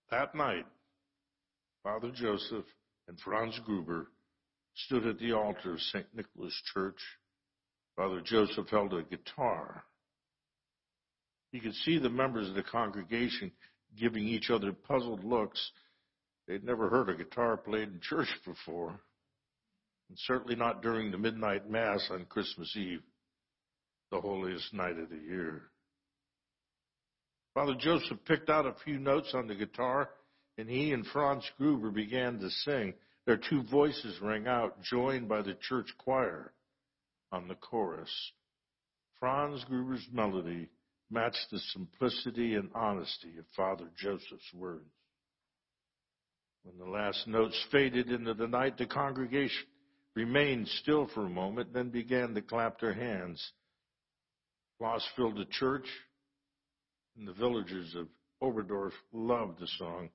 That 0.10 0.34
night, 0.36 0.66
Father 1.84 2.12
Joseph 2.16 2.64
and 3.10 3.20
Franz 3.20 3.60
Gruber 3.66 4.08
stood 4.74 5.06
at 5.06 5.20
the 5.20 5.34
altar 5.34 5.74
of 5.74 5.82
St. 5.82 6.06
Nicholas 6.16 6.58
Church. 6.74 7.02
Father 7.98 8.22
Joseph 8.22 8.70
held 8.70 8.94
a 8.94 9.04
guitar. 9.04 9.84
You 11.52 11.60
could 11.60 11.76
see 11.76 11.98
the 11.98 12.10
members 12.10 12.48
of 12.48 12.56
the 12.56 12.64
congregation 12.64 13.52
giving 13.98 14.26
each 14.26 14.50
other 14.50 14.72
puzzled 14.72 15.26
looks. 15.26 15.74
They'd 16.48 16.64
never 16.64 16.90
heard 16.90 17.10
a 17.10 17.16
guitar 17.16 17.58
played 17.58 17.90
in 17.90 18.00
church 18.02 18.28
before, 18.46 18.90
and 20.10 20.18
certainly 20.20 20.56
not 20.56 20.82
during 20.82 21.12
the 21.12 21.18
midnight 21.18 21.70
mass 21.70 22.06
on 22.12 22.26
Christmas 22.26 22.76
Eve, 22.76 23.04
the 24.12 24.20
holiest 24.20 24.74
night 24.74 25.00
of 25.00 25.10
the 25.10 25.18
year. 25.18 25.64
Father 27.54 27.76
Joseph 27.76 28.18
picked 28.26 28.50
out 28.50 28.66
a 28.66 28.74
few 28.84 29.00
notes 29.00 29.34
on 29.34 29.48
the 29.48 29.56
guitar, 29.56 30.10
and 30.58 30.70
he 30.70 30.92
and 30.92 31.06
Franz 31.08 31.50
Gruber 31.58 31.92
began 31.92 32.40
to 32.40 32.50
sing. 32.50 32.94
their 33.26 33.38
two 33.38 33.64
voices 33.72 34.20
rang 34.22 34.48
out, 34.48 34.82
joined 34.82 35.30
by 35.30 35.42
the 35.42 35.54
church 35.54 35.88
choir 35.98 36.52
on 37.32 37.48
the 37.48 37.56
chorus. 37.56 38.12
Franz 39.20 39.64
Gruber's 39.64 40.06
melody 40.12 40.70
matched 41.10 41.50
the 41.52 41.60
simplicity 41.60 42.56
and 42.56 42.70
honesty 42.76 43.38
of 43.38 43.46
Father 43.56 43.90
Joseph's 43.98 44.54
words. 44.54 44.84
When 46.64 46.78
the 46.78 46.86
last 46.86 47.28
notes 47.28 47.62
faded 47.72 48.10
into 48.10 48.34
the 48.34 48.48
night, 48.48 48.78
the 48.78 48.86
congregation 48.86 49.66
remained 50.16 50.68
still 50.68 51.08
for 51.14 51.26
a 51.26 51.30
moment, 51.30 51.74
then 51.74 51.90
began 51.90 52.34
to 52.34 52.42
clap 52.42 52.80
their 52.80 52.94
hands. 52.94 53.52
Applause 54.76 55.08
filled 55.16 55.38
the 55.38 55.46
church, 55.46 55.86
and 57.18 57.28
the 57.28 57.34
villagers 57.34 57.96
of 57.96 58.08
Oberdorf 58.42 58.94
loved 59.12 59.60
the 59.60 59.68
song. 59.78 60.10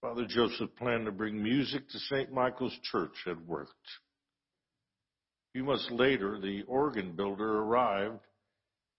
Father 0.00 0.26
Joseph 0.26 0.70
planned 0.76 1.06
to 1.06 1.12
bring 1.12 1.42
music 1.42 1.88
to 1.88 1.98
St. 1.98 2.32
Michael's 2.32 2.76
Church 2.90 3.14
had 3.26 3.46
worked. 3.46 3.70
A 5.50 5.52
few 5.52 5.64
months 5.64 5.88
later, 5.90 6.38
the 6.40 6.62
organ 6.68 7.12
builder 7.16 7.58
arrived. 7.58 8.20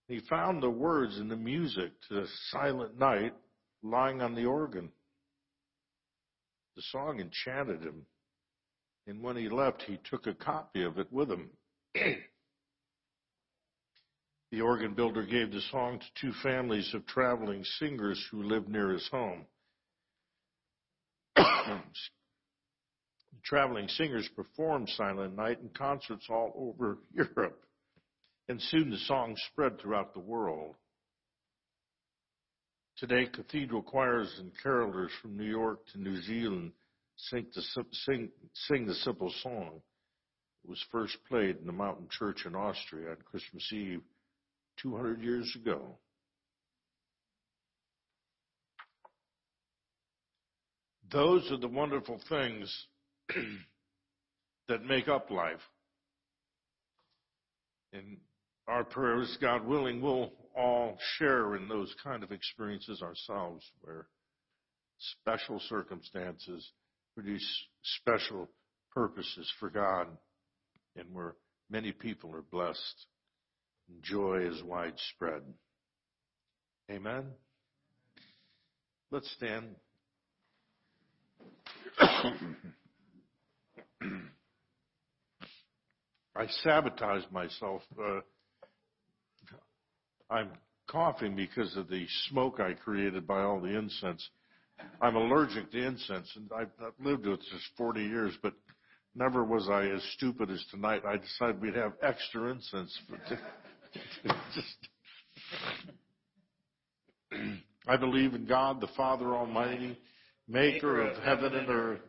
He 0.08 0.20
found 0.30 0.62
the 0.62 0.70
words 0.70 1.18
and 1.18 1.32
the 1.32 1.38
music 1.38 1.92
to 2.10 2.26
Silent 2.50 3.00
Night 3.00 3.34
lying 3.82 4.22
on 4.22 4.36
the 4.36 4.46
organ. 4.46 4.92
The 6.76 6.82
song 6.84 7.20
enchanted 7.20 7.82
him, 7.82 8.06
and 9.08 9.22
when 9.22 9.36
he 9.36 9.50
left, 9.50 9.82
he 9.84 9.98
took 10.10 10.26
a 10.28 10.34
copy 10.34 10.84
of 10.84 10.98
it 11.00 11.12
with 11.12 11.30
him. 11.30 11.50
the 14.52 14.62
organ 14.62 14.94
builder 14.94 15.24
gave 15.24 15.52
the 15.52 15.62
song 15.72 16.00
to 16.00 16.06
two 16.22 16.34
families 16.42 16.94
of 16.94 17.06
traveling 17.06 17.64
singers 17.80 18.26
who 18.32 18.44
lived 18.44 18.70
near 18.70 18.92
his 18.92 19.08
home. 19.10 19.46
The 23.34 23.40
traveling 23.44 23.88
singers 23.88 24.30
performed 24.36 24.90
Silent 24.90 25.36
Night 25.36 25.60
in 25.62 25.70
concerts 25.70 26.28
all 26.30 26.54
over 26.56 27.00
Europe, 27.14 27.64
and 28.48 28.62
soon 28.62 28.92
the 28.92 28.98
song 28.98 29.36
spread 29.52 29.80
throughout 29.80 30.14
the 30.14 30.20
world. 30.20 30.76
Today, 33.02 33.26
cathedral 33.26 33.82
choirs 33.82 34.32
and 34.38 34.52
carolers 34.64 35.10
from 35.24 35.36
New 35.36 35.50
York 35.50 35.80
to 35.88 36.00
New 36.00 36.22
Zealand 36.22 36.72
sing 37.16 37.48
the, 37.56 37.64
sing, 38.06 38.30
sing 38.54 38.86
the 38.86 38.94
simple 38.94 39.34
song. 39.42 39.82
It 40.64 40.70
was 40.70 40.86
first 40.92 41.18
played 41.28 41.58
in 41.58 41.66
the 41.66 41.72
mountain 41.72 42.08
church 42.12 42.46
in 42.46 42.54
Austria 42.54 43.10
on 43.10 43.18
Christmas 43.26 43.68
Eve 43.74 44.04
200 44.84 45.20
years 45.20 45.52
ago. 45.56 45.98
Those 51.12 51.52
are 51.52 51.58
the 51.58 51.68
wonderful 51.68 52.20
things 52.30 52.86
that 54.68 54.86
make 54.86 55.08
up 55.08 55.32
life. 55.32 55.60
And 57.94 58.18
our 58.68 58.84
prayers, 58.84 59.40
God 59.42 59.66
willing, 59.66 60.04
will 60.04 60.34
all 60.58 60.98
share 61.18 61.56
in 61.56 61.68
those 61.68 61.94
kind 62.04 62.24
of 62.24 62.32
experiences 62.32 63.02
ourselves 63.02 63.66
where 63.82 64.08
special 65.24 65.60
circumstances 65.68 66.72
produce 67.16 67.46
special 67.84 68.50
purposes 68.94 69.52
for 69.60 69.70
God 69.70 70.08
and 70.96 71.14
where 71.14 71.36
many 71.70 71.92
people 71.92 72.34
are 72.36 72.44
blessed 72.52 73.06
and 73.90 74.04
joy 74.04 74.46
is 74.46 74.64
widespread. 74.64 75.42
Amen. 76.90 77.26
Let's 79.12 79.30
stand. 79.32 79.76
I 86.36 86.48
sabotaged 86.64 87.32
myself. 87.32 87.82
Uh, 87.98 88.22
I'm 90.32 90.50
coughing 90.88 91.36
because 91.36 91.76
of 91.76 91.90
the 91.90 92.08
smoke 92.30 92.60
I 92.60 92.74
created 92.74 93.28
by 93.28 93.42
all 93.42 93.60
the 93.60 93.78
incense. 93.78 94.28
I'm 95.02 95.16
allergic 95.16 95.72
to 95.72 95.86
incense, 95.86 96.32
and 96.36 96.50
I've, 96.56 96.72
I've 96.82 97.06
lived 97.06 97.28
with 97.28 97.40
this 97.40 97.70
40 97.78 98.02
years, 98.02 98.34
but 98.42 98.54
never 99.14 99.44
was 99.44 99.68
I 99.70 99.88
as 99.88 100.02
stupid 100.16 100.50
as 100.50 100.64
tonight. 100.72 101.04
I 101.06 101.18
decided 101.18 101.62
we'd 101.62 101.76
have 101.76 101.94
extra 102.02 102.52
incense. 102.52 102.98
just, 104.56 104.78
I 107.88 107.98
believe 107.98 108.34
in 108.34 108.46
God, 108.46 108.80
the 108.80 108.90
Father 108.96 109.36
Almighty, 109.36 110.00
maker 110.48 111.02
of 111.02 111.22
heaven 111.24 111.54
and 111.54 111.70
earth, 111.70 112.02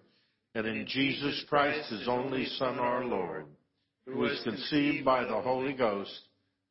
and 0.55 0.66
in 0.66 0.87
Jesus 0.87 1.45
Christ, 1.49 1.91
his 1.91 2.09
only 2.09 2.47
Son, 2.47 2.79
our 2.79 3.05
Lord, 3.05 3.47
who 4.07 4.18
was 4.18 4.41
conceived 4.45 5.05
by 5.05 5.25
the 5.25 5.41
Holy 5.41 5.73
Ghost, 5.73 6.29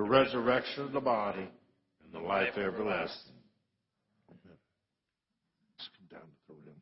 the 0.00 0.08
resurrection 0.08 0.84
of 0.84 0.92
the 0.92 1.00
body, 1.00 1.46
and 2.02 2.12
the 2.14 2.18
life 2.18 2.56
everlasting. 2.56 3.34
Let's 5.76 5.90
come 5.98 6.06
down 6.10 6.22
to 6.22 6.54
the 6.54 6.54
room. 6.54 6.76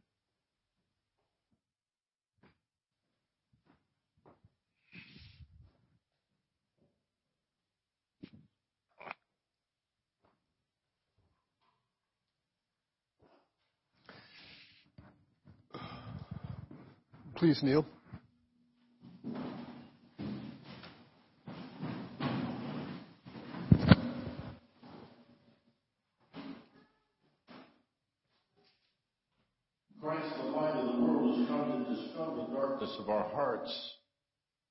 Please 17.35 17.61
kneel. 17.65 17.85
Christ, 30.09 30.37
the 30.43 30.49
light 30.53 30.73
of 30.73 30.87
the 30.87 31.05
world, 31.05 31.39
has 31.39 31.49
come 31.49 31.85
to 31.85 31.95
dispel 31.95 32.35
the 32.35 32.57
darkness 32.57 32.97
of 32.99 33.11
our 33.11 33.29
hearts. 33.29 33.71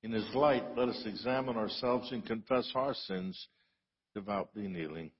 In 0.02 0.10
his 0.10 0.28
light, 0.34 0.64
let 0.76 0.88
us 0.88 1.00
examine 1.06 1.56
ourselves 1.56 2.10
and 2.10 2.26
confess 2.26 2.68
our 2.74 2.92
sins, 2.92 3.46
devoutly 4.16 4.66
kneeling. 4.66 5.12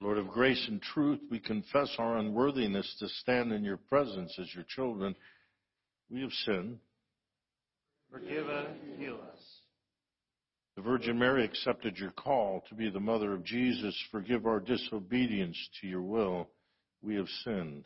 Lord 0.00 0.16
of 0.16 0.28
grace 0.28 0.64
and 0.68 0.80
truth, 0.80 1.20
we 1.30 1.38
confess 1.38 1.94
our 1.98 2.16
unworthiness 2.16 2.96
to 3.00 3.08
stand 3.08 3.52
in 3.52 3.62
your 3.62 3.76
presence 3.76 4.34
as 4.40 4.54
your 4.54 4.64
children. 4.70 5.14
We 6.08 6.22
have 6.22 6.32
sinned. 6.46 6.78
Forgive 8.10 8.48
us, 8.48 8.68
heal 8.96 9.18
us. 9.34 9.42
The 10.76 10.82
Virgin 10.82 11.18
Mary 11.18 11.44
accepted 11.44 11.98
your 11.98 12.12
call 12.12 12.64
to 12.70 12.74
be 12.74 12.88
the 12.88 13.00
mother 13.00 13.34
of 13.34 13.44
Jesus. 13.44 13.94
Forgive 14.10 14.46
our 14.46 14.60
disobedience 14.60 15.58
to 15.82 15.86
your 15.86 16.00
will. 16.00 16.48
We 17.02 17.16
have 17.16 17.28
sinned. 17.44 17.84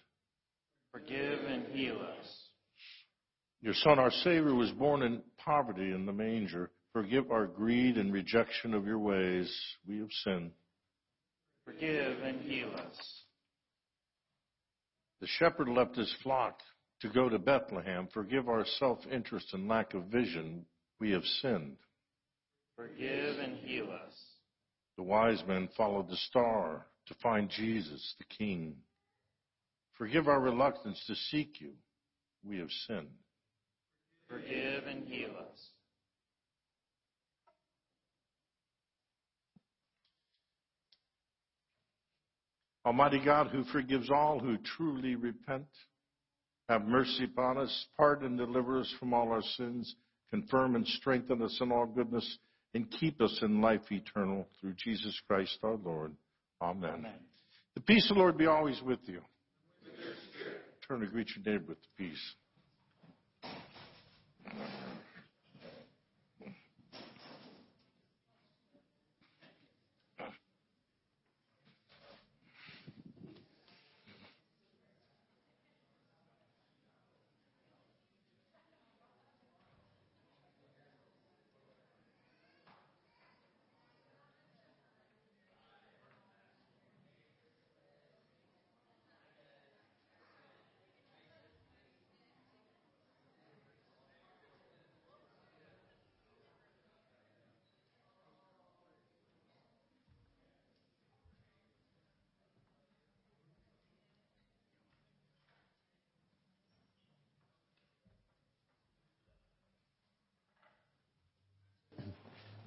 Forgive 0.92 1.40
and 1.46 1.66
heal 1.72 1.96
us. 1.96 2.48
Your 3.60 3.74
Son, 3.74 3.98
our 3.98 4.10
Savior, 4.10 4.54
was 4.54 4.70
born 4.72 5.02
in 5.02 5.22
poverty 5.44 5.92
in 5.92 6.06
the 6.06 6.12
manger. 6.12 6.70
Forgive 6.92 7.30
our 7.30 7.46
greed 7.46 7.96
and 7.96 8.12
rejection 8.12 8.72
of 8.72 8.86
your 8.86 8.98
ways. 8.98 9.52
We 9.86 9.98
have 9.98 10.12
sinned. 10.24 10.52
Forgive 11.64 12.22
and 12.22 12.40
heal 12.42 12.70
us. 12.74 13.22
The 15.20 15.26
shepherd 15.26 15.68
left 15.68 15.96
his 15.96 16.14
flock 16.22 16.60
to 17.00 17.08
go 17.08 17.28
to 17.28 17.38
Bethlehem. 17.38 18.08
Forgive 18.14 18.48
our 18.48 18.64
self 18.78 18.98
interest 19.10 19.52
and 19.52 19.68
lack 19.68 19.94
of 19.94 20.04
vision. 20.04 20.64
We 21.00 21.10
have 21.10 21.24
sinned. 21.42 21.76
Forgive 22.76 23.38
and 23.38 23.56
heal 23.58 23.90
us. 23.90 24.14
The 24.96 25.02
wise 25.02 25.42
men 25.46 25.68
followed 25.76 26.08
the 26.08 26.16
star 26.16 26.86
to 27.06 27.14
find 27.22 27.50
Jesus, 27.50 28.14
the 28.18 28.24
King. 28.24 28.76
Forgive 29.98 30.28
our 30.28 30.40
reluctance 30.40 31.02
to 31.08 31.14
seek 31.14 31.60
you. 31.60 31.72
We 32.44 32.58
have 32.58 32.70
sinned. 32.86 33.08
Forgive 34.28 34.86
and 34.86 35.06
heal 35.06 35.30
us. 35.30 35.70
Almighty 42.86 43.20
God, 43.22 43.48
who 43.48 43.64
forgives 43.64 44.08
all 44.10 44.38
who 44.38 44.56
truly 44.76 45.14
repent, 45.14 45.66
Have 46.68 46.86
mercy 46.86 47.24
upon 47.24 47.58
us, 47.58 47.86
pardon 47.96 48.28
and 48.28 48.38
deliver 48.38 48.80
us 48.80 48.94
from 48.98 49.12
all 49.12 49.30
our 49.30 49.42
sins, 49.56 49.94
confirm 50.30 50.76
and 50.76 50.86
strengthen 50.86 51.42
us 51.42 51.58
in 51.60 51.72
all 51.72 51.86
goodness, 51.86 52.38
and 52.74 52.90
keep 52.90 53.20
us 53.20 53.36
in 53.42 53.60
life 53.60 53.90
eternal 53.90 54.48
through 54.60 54.74
Jesus 54.74 55.20
Christ 55.28 55.58
our 55.62 55.76
Lord. 55.76 56.14
Amen. 56.62 56.90
Amen. 56.94 57.18
The 57.74 57.80
peace 57.82 58.08
of 58.10 58.16
the 58.16 58.22
Lord 58.22 58.38
be 58.38 58.46
always 58.46 58.80
with 58.82 59.00
you. 59.06 59.20
Turn 60.88 61.00
to 61.00 61.06
greet 61.06 61.28
your 61.36 61.44
neighbor 61.44 61.66
with 61.68 61.78
peace. 61.98 62.34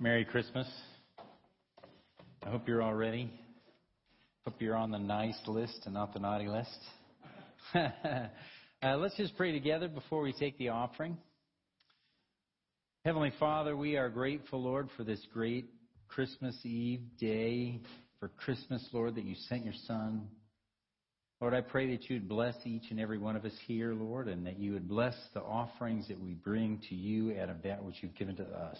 Merry 0.02 0.26
Christmas. 0.26 0.68
I 2.44 2.50
hope 2.50 2.68
you're 2.68 2.82
all 2.82 2.96
ready. 2.96 3.32
Hope 4.46 4.56
you're 4.60 4.76
on 4.76 4.90
the 4.90 4.98
nice 4.98 5.40
list 5.46 5.84
and 5.86 5.94
not 5.94 6.12
the 6.12 6.20
naughty 6.20 6.48
list. 6.48 6.80
uh, 7.76 8.98
let's 8.98 9.16
just 9.16 9.38
pray 9.38 9.52
together 9.52 9.88
before 9.88 10.24
we 10.24 10.34
take 10.34 10.58
the 10.58 10.70
offering. 10.70 11.20
Heavenly 13.06 13.32
Father, 13.40 13.78
we 13.78 13.96
are 13.96 14.10
grateful, 14.10 14.64
Lord, 14.64 14.90
for 14.98 15.04
this 15.04 15.22
great 15.32 15.70
Christmas 16.08 16.58
Eve 16.66 17.02
day, 17.20 17.80
for 18.20 18.30
Christmas, 18.30 18.84
Lord, 18.92 19.14
that 19.14 19.24
you 19.24 19.36
sent 19.50 19.64
your 19.64 19.76
Son. 19.86 20.28
Lord, 21.42 21.54
I 21.54 21.62
pray 21.62 21.96
that 21.96 22.10
you 22.10 22.16
would 22.16 22.28
bless 22.28 22.56
each 22.66 22.90
and 22.90 23.00
every 23.00 23.20
one 23.20 23.36
of 23.36 23.46
us 23.46 23.56
here, 23.68 23.94
Lord, 23.94 24.30
and 24.30 24.48
that 24.48 24.58
you 24.58 24.74
would 24.74 24.90
bless 24.90 25.16
the 25.36 25.42
offerings 25.42 26.08
that 26.08 26.20
we 26.20 26.34
bring 26.34 26.82
to 26.90 26.96
you 26.96 27.40
out 27.40 27.50
of 27.50 27.62
that 27.62 27.84
which 27.84 27.98
you've 28.02 28.16
given 28.16 28.36
to 28.38 28.46
us. 28.46 28.80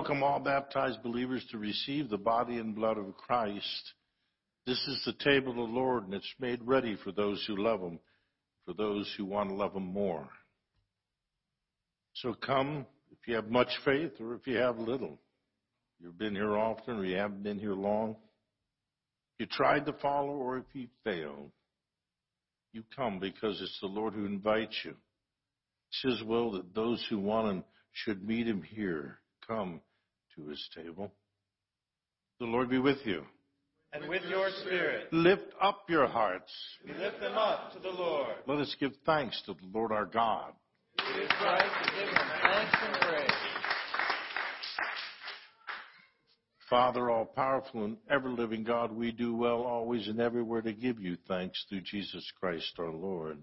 Welcome 0.00 0.22
all 0.22 0.40
baptized 0.40 1.02
believers 1.02 1.44
to 1.50 1.58
receive 1.58 2.08
the 2.08 2.16
body 2.16 2.56
and 2.56 2.74
blood 2.74 2.96
of 2.96 3.14
Christ. 3.18 3.92
This 4.66 4.78
is 4.88 5.02
the 5.04 5.12
table 5.12 5.50
of 5.50 5.56
the 5.56 5.62
Lord, 5.62 6.04
and 6.04 6.14
it's 6.14 6.34
made 6.40 6.62
ready 6.62 6.96
for 7.04 7.12
those 7.12 7.44
who 7.46 7.62
love 7.62 7.82
Him, 7.82 7.98
for 8.64 8.72
those 8.72 9.12
who 9.18 9.26
want 9.26 9.50
to 9.50 9.54
love 9.54 9.76
Him 9.76 9.92
more. 9.92 10.26
So 12.14 12.32
come 12.32 12.86
if 13.12 13.18
you 13.28 13.34
have 13.34 13.50
much 13.50 13.68
faith 13.84 14.12
or 14.20 14.36
if 14.36 14.46
you 14.46 14.56
have 14.56 14.78
little. 14.78 15.18
You've 16.00 16.16
been 16.16 16.34
here 16.34 16.56
often 16.56 16.96
or 16.96 17.04
you 17.04 17.16
haven't 17.16 17.42
been 17.42 17.58
here 17.58 17.74
long. 17.74 18.16
You 19.38 19.44
tried 19.44 19.84
to 19.84 19.92
follow 19.92 20.32
or 20.32 20.56
if 20.56 20.64
you 20.72 20.86
failed, 21.04 21.50
you 22.72 22.84
come 22.96 23.20
because 23.20 23.60
it's 23.60 23.78
the 23.82 23.86
Lord 23.86 24.14
who 24.14 24.24
invites 24.24 24.78
you. 24.82 24.94
It's 25.90 26.20
His 26.20 26.26
will 26.26 26.52
that 26.52 26.74
those 26.74 27.04
who 27.10 27.18
want 27.18 27.50
Him 27.50 27.64
should 27.92 28.26
meet 28.26 28.46
Him 28.46 28.62
here, 28.62 29.18
come 29.46 29.82
to 30.42 30.48
His 30.50 30.68
table. 30.74 31.12
The 32.38 32.46
Lord 32.46 32.70
be 32.70 32.78
with 32.78 32.98
you. 33.04 33.22
And 33.92 34.08
with 34.08 34.22
your 34.28 34.48
spirit, 34.62 35.12
Lift 35.12 35.52
up 35.60 35.82
your 35.88 36.06
hearts. 36.06 36.52
we 36.86 36.94
lift 36.94 37.20
them 37.20 37.36
up 37.36 37.72
to 37.72 37.80
the 37.80 37.88
Lord. 37.90 38.36
Let 38.46 38.58
us 38.58 38.74
give 38.78 38.92
thanks 39.04 39.40
to 39.46 39.54
the 39.54 39.66
Lord 39.74 39.90
our 39.92 40.06
God. 40.06 40.52
It 40.98 41.22
is 41.22 41.30
right 41.42 41.60
to 41.84 41.90
give 41.90 42.08
him 42.08 42.28
thanks 42.42 42.76
and 42.82 43.00
praise. 43.00 43.30
Father, 46.68 47.10
all 47.10 47.24
powerful 47.24 47.84
and 47.84 47.96
ever 48.08 48.30
living 48.30 48.62
God, 48.62 48.92
we 48.92 49.10
do 49.10 49.34
well 49.34 49.62
always 49.62 50.06
and 50.06 50.20
everywhere 50.20 50.62
to 50.62 50.72
give 50.72 51.00
you 51.00 51.16
thanks 51.26 51.64
through 51.68 51.80
Jesus 51.80 52.24
Christ 52.38 52.72
our 52.78 52.92
Lord. 52.92 53.38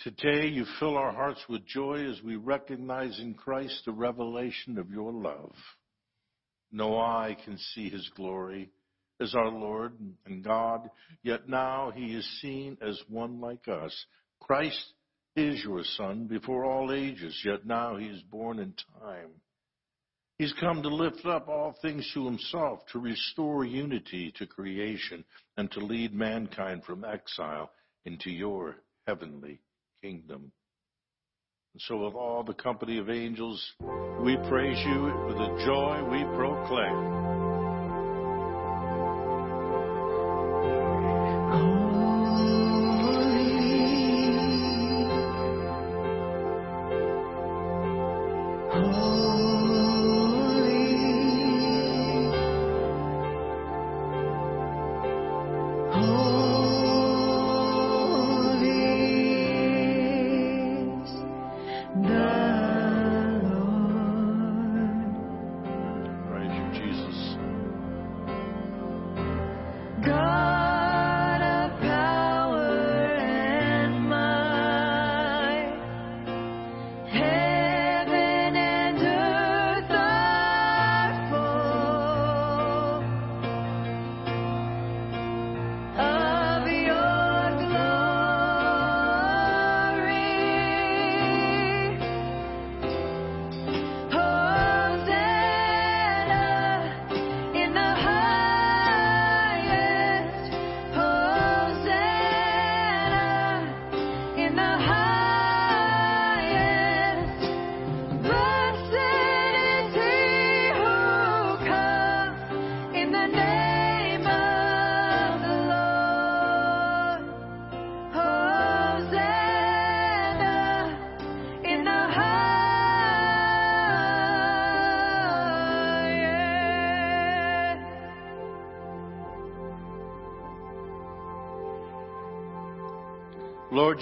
Today 0.00 0.46
you 0.46 0.64
fill 0.78 0.96
our 0.96 1.12
hearts 1.12 1.40
with 1.48 1.66
joy 1.66 2.08
as 2.08 2.22
we 2.22 2.36
recognize 2.36 3.18
in 3.18 3.34
Christ 3.34 3.82
the 3.86 3.92
revelation 3.92 4.78
of 4.78 4.90
your 4.90 5.12
love. 5.12 5.54
No 6.72 6.98
eye 6.98 7.36
can 7.44 7.58
see 7.58 7.90
his 7.90 8.10
glory 8.16 8.70
as 9.20 9.34
our 9.34 9.50
Lord 9.50 9.92
and 10.26 10.42
God, 10.42 10.90
yet 11.22 11.48
now 11.48 11.92
he 11.94 12.14
is 12.14 12.40
seen 12.40 12.78
as 12.80 13.00
one 13.08 13.40
like 13.40 13.68
us. 13.68 13.94
Christ 14.40 14.92
is 15.36 15.62
your 15.62 15.84
Son 15.84 16.26
before 16.26 16.64
all 16.64 16.92
ages, 16.92 17.40
yet 17.44 17.66
now 17.66 17.96
he 17.96 18.06
is 18.06 18.22
born 18.22 18.58
in 18.58 18.74
time. 19.00 19.30
He's 20.38 20.54
come 20.58 20.82
to 20.82 20.88
lift 20.88 21.24
up 21.24 21.46
all 21.46 21.76
things 21.80 22.10
to 22.14 22.24
himself, 22.24 22.80
to 22.92 22.98
restore 22.98 23.64
unity 23.64 24.32
to 24.38 24.46
creation, 24.46 25.24
and 25.56 25.70
to 25.72 25.80
lead 25.80 26.14
mankind 26.14 26.84
from 26.84 27.04
exile 27.04 27.70
into 28.04 28.30
your 28.30 28.76
heavenly 29.06 29.60
kingdom. 30.02 30.50
And 31.74 31.80
so, 31.88 32.04
with 32.04 32.14
all 32.14 32.42
the 32.42 32.52
company 32.52 32.98
of 32.98 33.08
angels, 33.08 33.72
we 34.20 34.36
praise 34.48 34.78
you 34.84 35.04
with 35.26 35.38
the 35.38 35.62
joy 35.64 36.02
we 36.10 36.22
proclaim. 36.36 37.41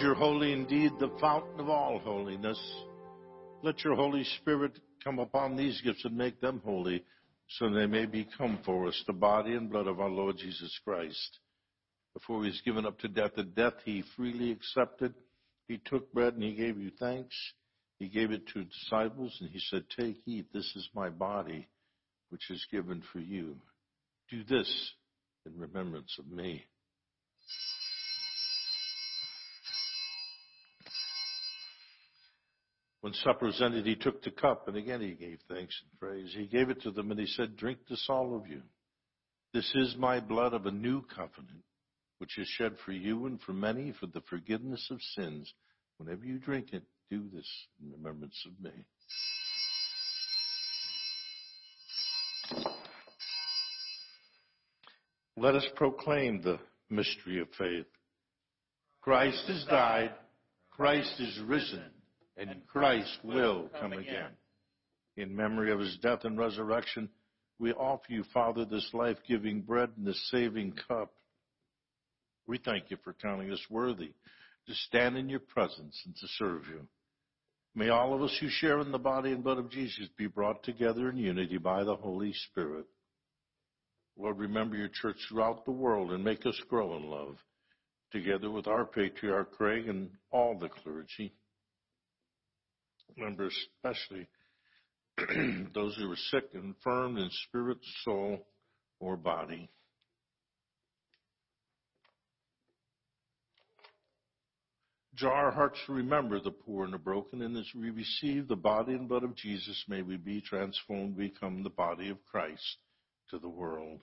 You're 0.01 0.15
holy 0.15 0.53
indeed, 0.53 0.93
the 0.99 1.11
fountain 1.21 1.61
of 1.61 1.69
all 1.69 1.99
holiness. 1.99 2.59
Let 3.63 3.85
your 3.85 3.95
Holy 3.95 4.25
Spirit 4.41 4.73
come 5.05 5.19
upon 5.19 5.57
these 5.57 5.81
gifts 5.83 6.05
and 6.05 6.17
make 6.17 6.41
them 6.41 6.63
holy, 6.65 7.05
so 7.49 7.69
they 7.69 7.87
may 7.87 8.07
become 8.07 8.61
for 8.65 8.89
us 8.89 9.05
the 9.07 9.13
body 9.13 9.53
and 9.53 9.71
blood 9.71 9.87
of 9.87 10.01
our 10.01 10.09
Lord 10.09 10.39
Jesus 10.39 10.79
Christ. 10.85 11.39
Before 12.15 12.43
he 12.43 12.49
was 12.49 12.63
given 12.65 12.87
up 12.87 12.99
to 13.01 13.09
death, 13.09 13.33
the 13.37 13.43
death 13.43 13.75
he 13.85 14.03
freely 14.17 14.51
accepted, 14.53 15.15
he 15.69 15.79
took 15.85 16.11
bread 16.13 16.35
and 16.35 16.43
he 16.43 16.55
gave 16.55 16.79
you 16.79 16.91
thanks. 16.99 17.37
He 17.99 18.09
gave 18.09 18.31
it 18.31 18.47
to 18.49 18.65
disciples 18.65 19.37
and 19.41 19.51
he 19.51 19.61
said, 19.71 19.85
Take, 19.99 20.17
eat, 20.27 20.47
this 20.53 20.73
is 20.77 20.89
my 20.95 21.11
body, 21.11 21.69
which 22.31 22.51
is 22.51 22.67
given 22.73 23.03
for 23.13 23.19
you. 23.19 23.57
Do 24.31 24.45
this 24.45 24.93
in 25.45 25.59
remembrance 25.59 26.17
of 26.19 26.27
me. 26.27 26.65
When 33.01 33.15
supper 33.15 33.47
was 33.47 33.63
ended, 33.63 33.87
he 33.87 33.97
took 33.97 34.23
the 34.23 34.31
cup, 34.31 34.69
and 34.69 34.77
again 34.77 35.01
he 35.01 35.13
gave 35.13 35.39
thanks 35.49 35.75
and 35.83 35.99
praise. 35.99 36.35
He 36.37 36.47
gave 36.47 36.69
it 36.69 36.83
to 36.83 36.91
them, 36.91 37.11
and 37.11 37.19
he 37.19 37.27
said, 37.27 37.57
Drink 37.57 37.79
this, 37.89 38.07
all 38.09 38.37
of 38.37 38.47
you. 38.47 38.63
This 39.55 39.71
is 39.75 39.97
my 39.97 40.21
blood 40.21 40.53
of 40.53 40.67
a 40.67 40.71
new 40.71 41.03
covenant, 41.03 41.65
which 42.19 42.39
is 42.39 42.47
shed 42.47 42.77
for 42.85 42.93
you 42.93 43.27
and 43.27 43.41
for 43.41 43.53
many 43.53 43.93
for 43.99 44.07
the 44.07 44.21
forgiveness 44.29 44.87
of 44.91 45.01
sins. 45.17 45.53
Whenever 45.97 46.25
you 46.25 46.39
drink 46.39 46.73
it, 46.73 46.83
do 47.11 47.25
this 47.35 47.49
in 47.83 47.91
remembrance 47.91 48.47
of 48.47 48.53
me. 48.63 48.71
Let 55.37 55.55
us 55.55 55.67
proclaim 55.75 56.43
the 56.43 56.59
mystery 56.91 57.41
of 57.41 57.49
faith. 57.59 57.87
Christ 59.01 59.43
has 59.49 59.65
died, 59.65 60.13
Christ 60.71 61.19
is 61.19 61.41
risen, 61.47 61.91
and 62.49 62.67
Christ 62.67 63.19
will 63.23 63.69
come 63.81 63.93
again. 63.93 64.31
In 65.17 65.37
memory 65.37 65.71
of 65.73 65.81
his 65.81 65.99
death 66.03 66.25
and 66.25 66.39
resurrection, 66.39 67.09
we 67.59 67.73
offer 67.73 68.07
you, 68.09 68.25
Father, 68.33 68.65
this 68.65 68.89
life 68.95 69.19
giving 69.29 69.61
bread 69.61 69.91
and 69.97 70.07
this 70.07 70.31
saving 70.31 70.75
cup. 70.89 71.13
We 72.47 72.59
thank 72.59 72.91
you 72.91 72.97
for 73.05 73.13
counting 73.13 73.53
us 73.53 73.61
worthy 73.69 74.13
to 74.67 74.75
stand 74.75 75.17
in 75.17 75.29
your 75.29 75.41
presence 75.41 76.01
and 76.07 76.17
to 76.17 76.27
serve 76.39 76.63
you. 76.69 76.87
May 77.75 77.89
all 77.91 78.15
of 78.15 78.23
us 78.23 78.37
who 78.41 78.49
share 78.49 78.81
in 78.81 78.91
the 78.91 78.99
body 78.99 79.31
and 79.33 79.45
blood 79.45 79.59
of 79.59 79.71
Jesus 79.71 80.09
be 80.17 80.27
brought 80.27 80.63
together 80.63 81.11
in 81.11 81.17
unity 81.17 81.59
by 81.59 81.85
the 81.85 81.97
Holy 81.97 82.33
Spirit. 82.33 82.87
Lord, 84.19 84.39
remember 84.39 84.77
your 84.77 84.89
church 84.89 85.17
throughout 85.29 85.65
the 85.65 85.71
world 85.71 86.13
and 86.13 86.25
make 86.25 86.45
us 86.47 86.61
grow 86.69 86.97
in 86.97 87.05
love, 87.05 87.37
together 88.11 88.51
with 88.51 88.67
our 88.67 88.85
patriarch 88.85 89.53
Craig 89.53 89.89
and 89.89 90.11
all 90.33 90.59
the 90.59 90.69
clergy. 90.69 91.33
Remember 93.21 93.49
especially 93.49 94.27
those 95.75 95.95
who 95.97 96.11
are 96.11 96.17
sick 96.31 96.45
and 96.55 96.75
infirmed 96.75 97.19
in 97.19 97.29
spirit, 97.49 97.77
soul, 98.03 98.47
or 98.99 99.17
body. 99.17 99.69
Draw 105.17 105.35
our 105.35 105.51
hearts 105.51 105.79
to 105.85 105.93
remember 105.93 106.41
the 106.41 106.51
poor 106.51 106.85
and 106.85 106.95
the 106.95 106.99
broken, 106.99 107.43
and 107.43 107.55
as 107.59 107.67
we 107.77 107.91
receive 107.91 108.49
the 108.49 108.57
body 108.57 108.95
and 108.95 109.07
blood 109.07 109.23
of 109.23 109.37
Jesus, 109.37 109.85
may 109.87 110.01
we 110.01 110.17
be 110.17 110.41
transformed, 110.41 111.19
become 111.19 111.63
the 111.63 111.69
body 111.69 112.09
of 112.09 112.25
Christ 112.25 112.79
to 113.29 113.39
the 113.39 113.49
world. 113.49 114.01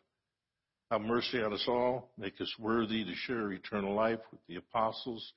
Have 0.92 1.02
mercy 1.02 1.42
on 1.42 1.54
us 1.54 1.66
all. 1.68 2.12
Make 2.20 2.40
us 2.40 2.54
worthy 2.60 3.04
to 3.04 3.16
share 3.16 3.52
eternal 3.52 3.96
life 3.96 4.20
with 4.32 4.42
the 4.48 4.58
apostles, 4.58 5.34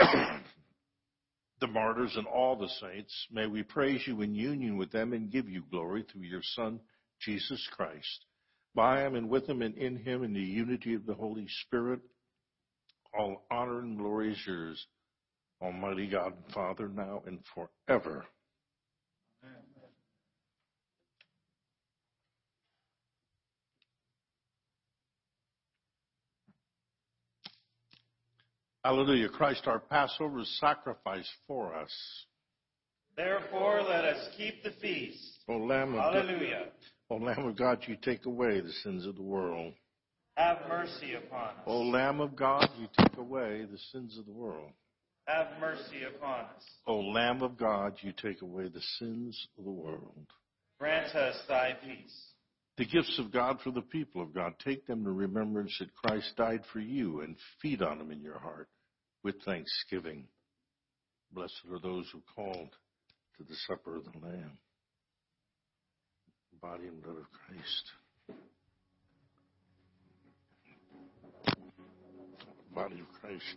the 1.62 1.68
martyrs, 1.68 2.14
and 2.16 2.26
all 2.26 2.56
the 2.56 2.68
saints. 2.68 3.28
May 3.30 3.46
we 3.46 3.62
praise 3.62 4.02
you 4.06 4.20
in 4.20 4.34
union 4.34 4.76
with 4.76 4.90
them 4.90 5.12
and 5.12 5.30
give 5.30 5.48
you 5.48 5.62
glory 5.70 6.04
through 6.12 6.22
your 6.22 6.42
Son, 6.42 6.80
Jesus 7.20 7.66
Christ. 7.72 8.26
By 8.74 9.06
him 9.06 9.14
and 9.14 9.30
with 9.30 9.48
him 9.48 9.62
and 9.62 9.76
in 9.78 9.96
him 9.96 10.24
in 10.24 10.34
the 10.34 10.40
unity 10.40 10.94
of 10.94 11.06
the 11.06 11.14
Holy 11.14 11.46
Spirit, 11.64 12.00
all 13.16 13.46
honor 13.50 13.78
and 13.78 13.96
glory 13.96 14.32
is 14.32 14.38
yours, 14.46 14.84
Almighty 15.62 16.08
God 16.08 16.32
and 16.34 16.52
Father, 16.52 16.88
now 16.88 17.22
and 17.26 17.38
forever. 17.54 18.26
Hallelujah. 28.84 29.28
Christ 29.28 29.62
our 29.66 29.78
Passover 29.78 30.40
is 30.40 30.58
sacrificed 30.58 31.30
for 31.46 31.74
us. 31.74 31.92
Therefore, 33.16 33.82
let 33.82 34.04
us 34.04 34.28
keep 34.36 34.62
the 34.64 34.72
feast. 34.80 35.44
O 35.48 35.56
Lamb 35.56 35.94
of 35.94 36.00
Hallelujah. 36.14 36.66
O 37.10 37.16
Lamb 37.16 37.46
of 37.46 37.56
God, 37.56 37.84
you 37.86 37.96
take 38.02 38.26
away 38.26 38.60
the 38.60 38.72
sins 38.82 39.06
of 39.06 39.16
the 39.16 39.22
world. 39.22 39.74
Have 40.36 40.58
mercy 40.68 41.14
upon 41.14 41.48
us. 41.48 41.64
O 41.66 41.82
Lamb 41.82 42.20
of 42.20 42.34
God, 42.34 42.68
you 42.78 42.88
take 42.98 43.18
away 43.18 43.66
the 43.70 43.78
sins 43.92 44.16
of 44.18 44.24
the 44.24 44.32
world. 44.32 44.72
Have 45.26 45.48
mercy 45.60 46.02
upon 46.04 46.40
us. 46.40 46.64
O 46.86 46.98
Lamb 46.98 47.42
of 47.42 47.56
God, 47.56 47.94
you 48.00 48.12
take 48.20 48.42
away 48.42 48.68
the 48.68 48.80
sins 48.98 49.46
of 49.58 49.64
the 49.64 49.70
world. 49.70 50.26
Grant 50.80 51.14
us 51.14 51.36
thy 51.46 51.76
peace. 51.84 52.31
The 52.78 52.86
gifts 52.86 53.18
of 53.18 53.30
God 53.30 53.58
for 53.62 53.70
the 53.70 53.82
people 53.82 54.22
of 54.22 54.34
God, 54.34 54.54
take 54.64 54.86
them 54.86 55.04
to 55.04 55.10
remembrance 55.10 55.76
that 55.78 55.94
Christ 55.94 56.32
died 56.36 56.62
for 56.72 56.80
you 56.80 57.20
and 57.20 57.36
feed 57.60 57.82
on 57.82 57.98
them 57.98 58.10
in 58.10 58.22
your 58.22 58.38
heart 58.38 58.68
with 59.22 59.42
thanksgiving. 59.44 60.26
Blessed 61.32 61.60
are 61.70 61.78
those 61.80 62.08
who 62.12 62.22
called 62.34 62.70
to 63.36 63.44
the 63.44 63.54
supper 63.66 63.96
of 63.96 64.04
the 64.04 64.26
Lamb. 64.26 64.58
Body 66.60 66.86
and 66.86 67.02
blood 67.02 67.18
of 67.18 67.26
Christ. 67.46 67.90
Body 72.74 73.00
of 73.00 73.20
Christ. 73.20 73.56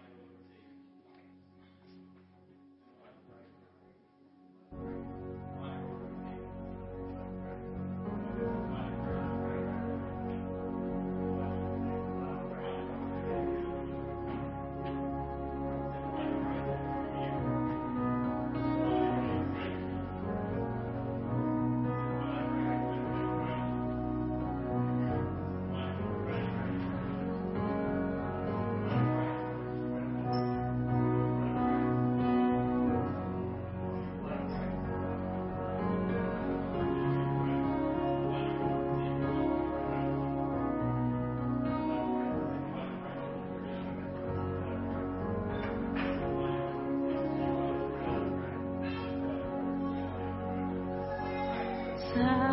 time. 52.13 52.50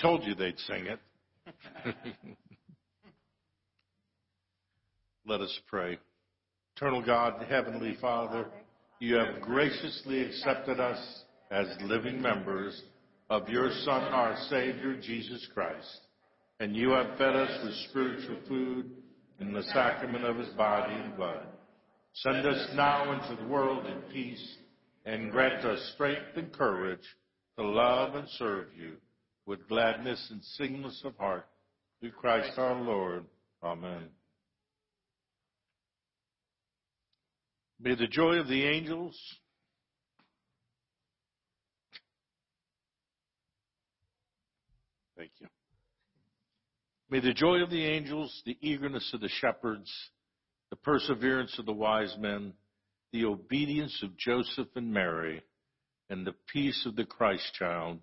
Told 0.00 0.24
you 0.24 0.34
they'd 0.34 0.58
sing 0.60 0.86
it. 0.86 0.98
Let 5.26 5.40
us 5.40 5.60
pray. 5.68 5.98
Eternal 6.76 7.02
God, 7.02 7.44
Heavenly 7.48 7.96
Father, 8.00 8.46
you 9.00 9.16
have 9.16 9.40
graciously 9.40 10.22
accepted 10.22 10.78
us 10.80 10.98
as 11.50 11.66
living 11.82 12.20
members 12.20 12.80
of 13.28 13.48
your 13.48 13.70
Son, 13.84 14.02
our 14.02 14.36
Savior, 14.48 14.96
Jesus 15.00 15.46
Christ. 15.52 16.00
And 16.60 16.76
you 16.76 16.90
have 16.90 17.18
fed 17.18 17.36
us 17.36 17.64
with 17.64 17.74
spiritual 17.90 18.36
food 18.48 18.90
in 19.40 19.52
the 19.52 19.62
sacrament 19.74 20.24
of 20.24 20.36
his 20.36 20.48
body 20.50 20.94
and 20.94 21.16
blood. 21.16 21.46
Send 22.14 22.46
us 22.46 22.68
now 22.74 23.12
into 23.12 23.42
the 23.42 23.48
world 23.48 23.84
in 23.86 24.00
peace 24.12 24.56
and 25.04 25.30
grant 25.30 25.64
us 25.64 25.92
strength 25.94 26.36
and 26.36 26.52
courage 26.52 27.04
to 27.58 27.64
love 27.66 28.14
and 28.14 28.28
serve 28.38 28.66
you 28.76 28.85
with 29.46 29.68
gladness 29.68 30.28
and 30.30 30.42
singleness 30.42 31.00
of 31.04 31.16
heart 31.16 31.46
through 32.00 32.10
Christ 32.10 32.58
our 32.58 32.80
Lord. 32.80 33.24
Amen. 33.62 34.08
May 37.80 37.94
the 37.94 38.08
joy 38.08 38.36
of 38.36 38.48
the 38.48 38.64
angels 38.64 39.16
Thank 45.16 45.30
you. 45.38 45.46
May 47.08 47.20
the 47.20 47.32
joy 47.32 47.62
of 47.62 47.70
the 47.70 47.84
angels, 47.86 48.42
the 48.44 48.58
eagerness 48.60 49.10
of 49.14 49.20
the 49.20 49.30
shepherds, 49.30 49.90
the 50.68 50.76
perseverance 50.76 51.58
of 51.58 51.64
the 51.64 51.72
wise 51.72 52.14
men, 52.18 52.52
the 53.12 53.24
obedience 53.24 53.98
of 54.02 54.16
Joseph 54.18 54.68
and 54.74 54.92
Mary, 54.92 55.42
and 56.10 56.26
the 56.26 56.34
peace 56.52 56.84
of 56.84 56.96
the 56.96 57.06
Christ 57.06 57.54
child 57.54 58.00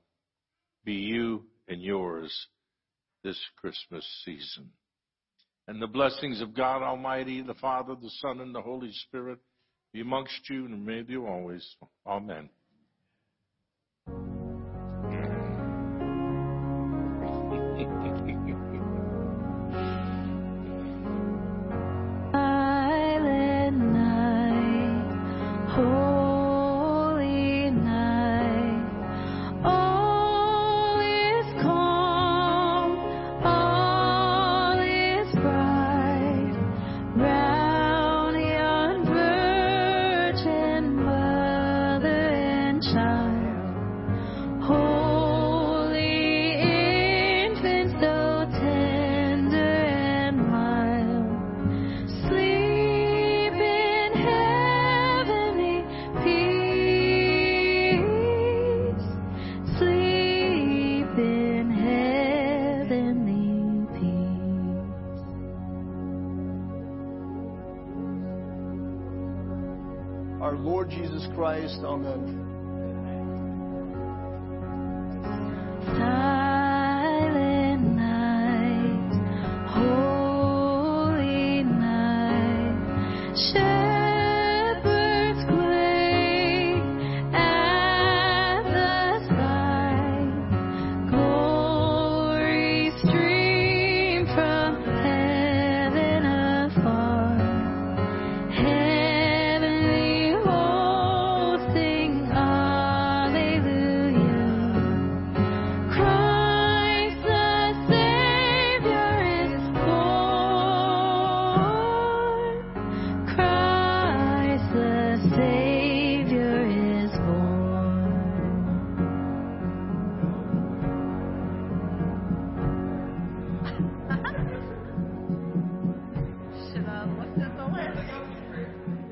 be 0.85 0.93
you 0.93 1.43
and 1.67 1.81
yours 1.81 2.47
this 3.23 3.39
Christmas 3.57 4.05
season. 4.25 4.69
And 5.67 5.81
the 5.81 5.87
blessings 5.87 6.41
of 6.41 6.55
God 6.55 6.81
Almighty, 6.81 7.41
the 7.41 7.53
Father, 7.55 7.95
the 7.95 8.11
Son, 8.21 8.41
and 8.41 8.53
the 8.53 8.61
Holy 8.61 8.91
Spirit 9.07 9.39
be 9.93 10.01
amongst 10.01 10.49
you 10.49 10.65
and 10.65 10.85
may 10.85 11.01
be 11.01 11.15
always. 11.15 11.65
Amen. 12.05 12.49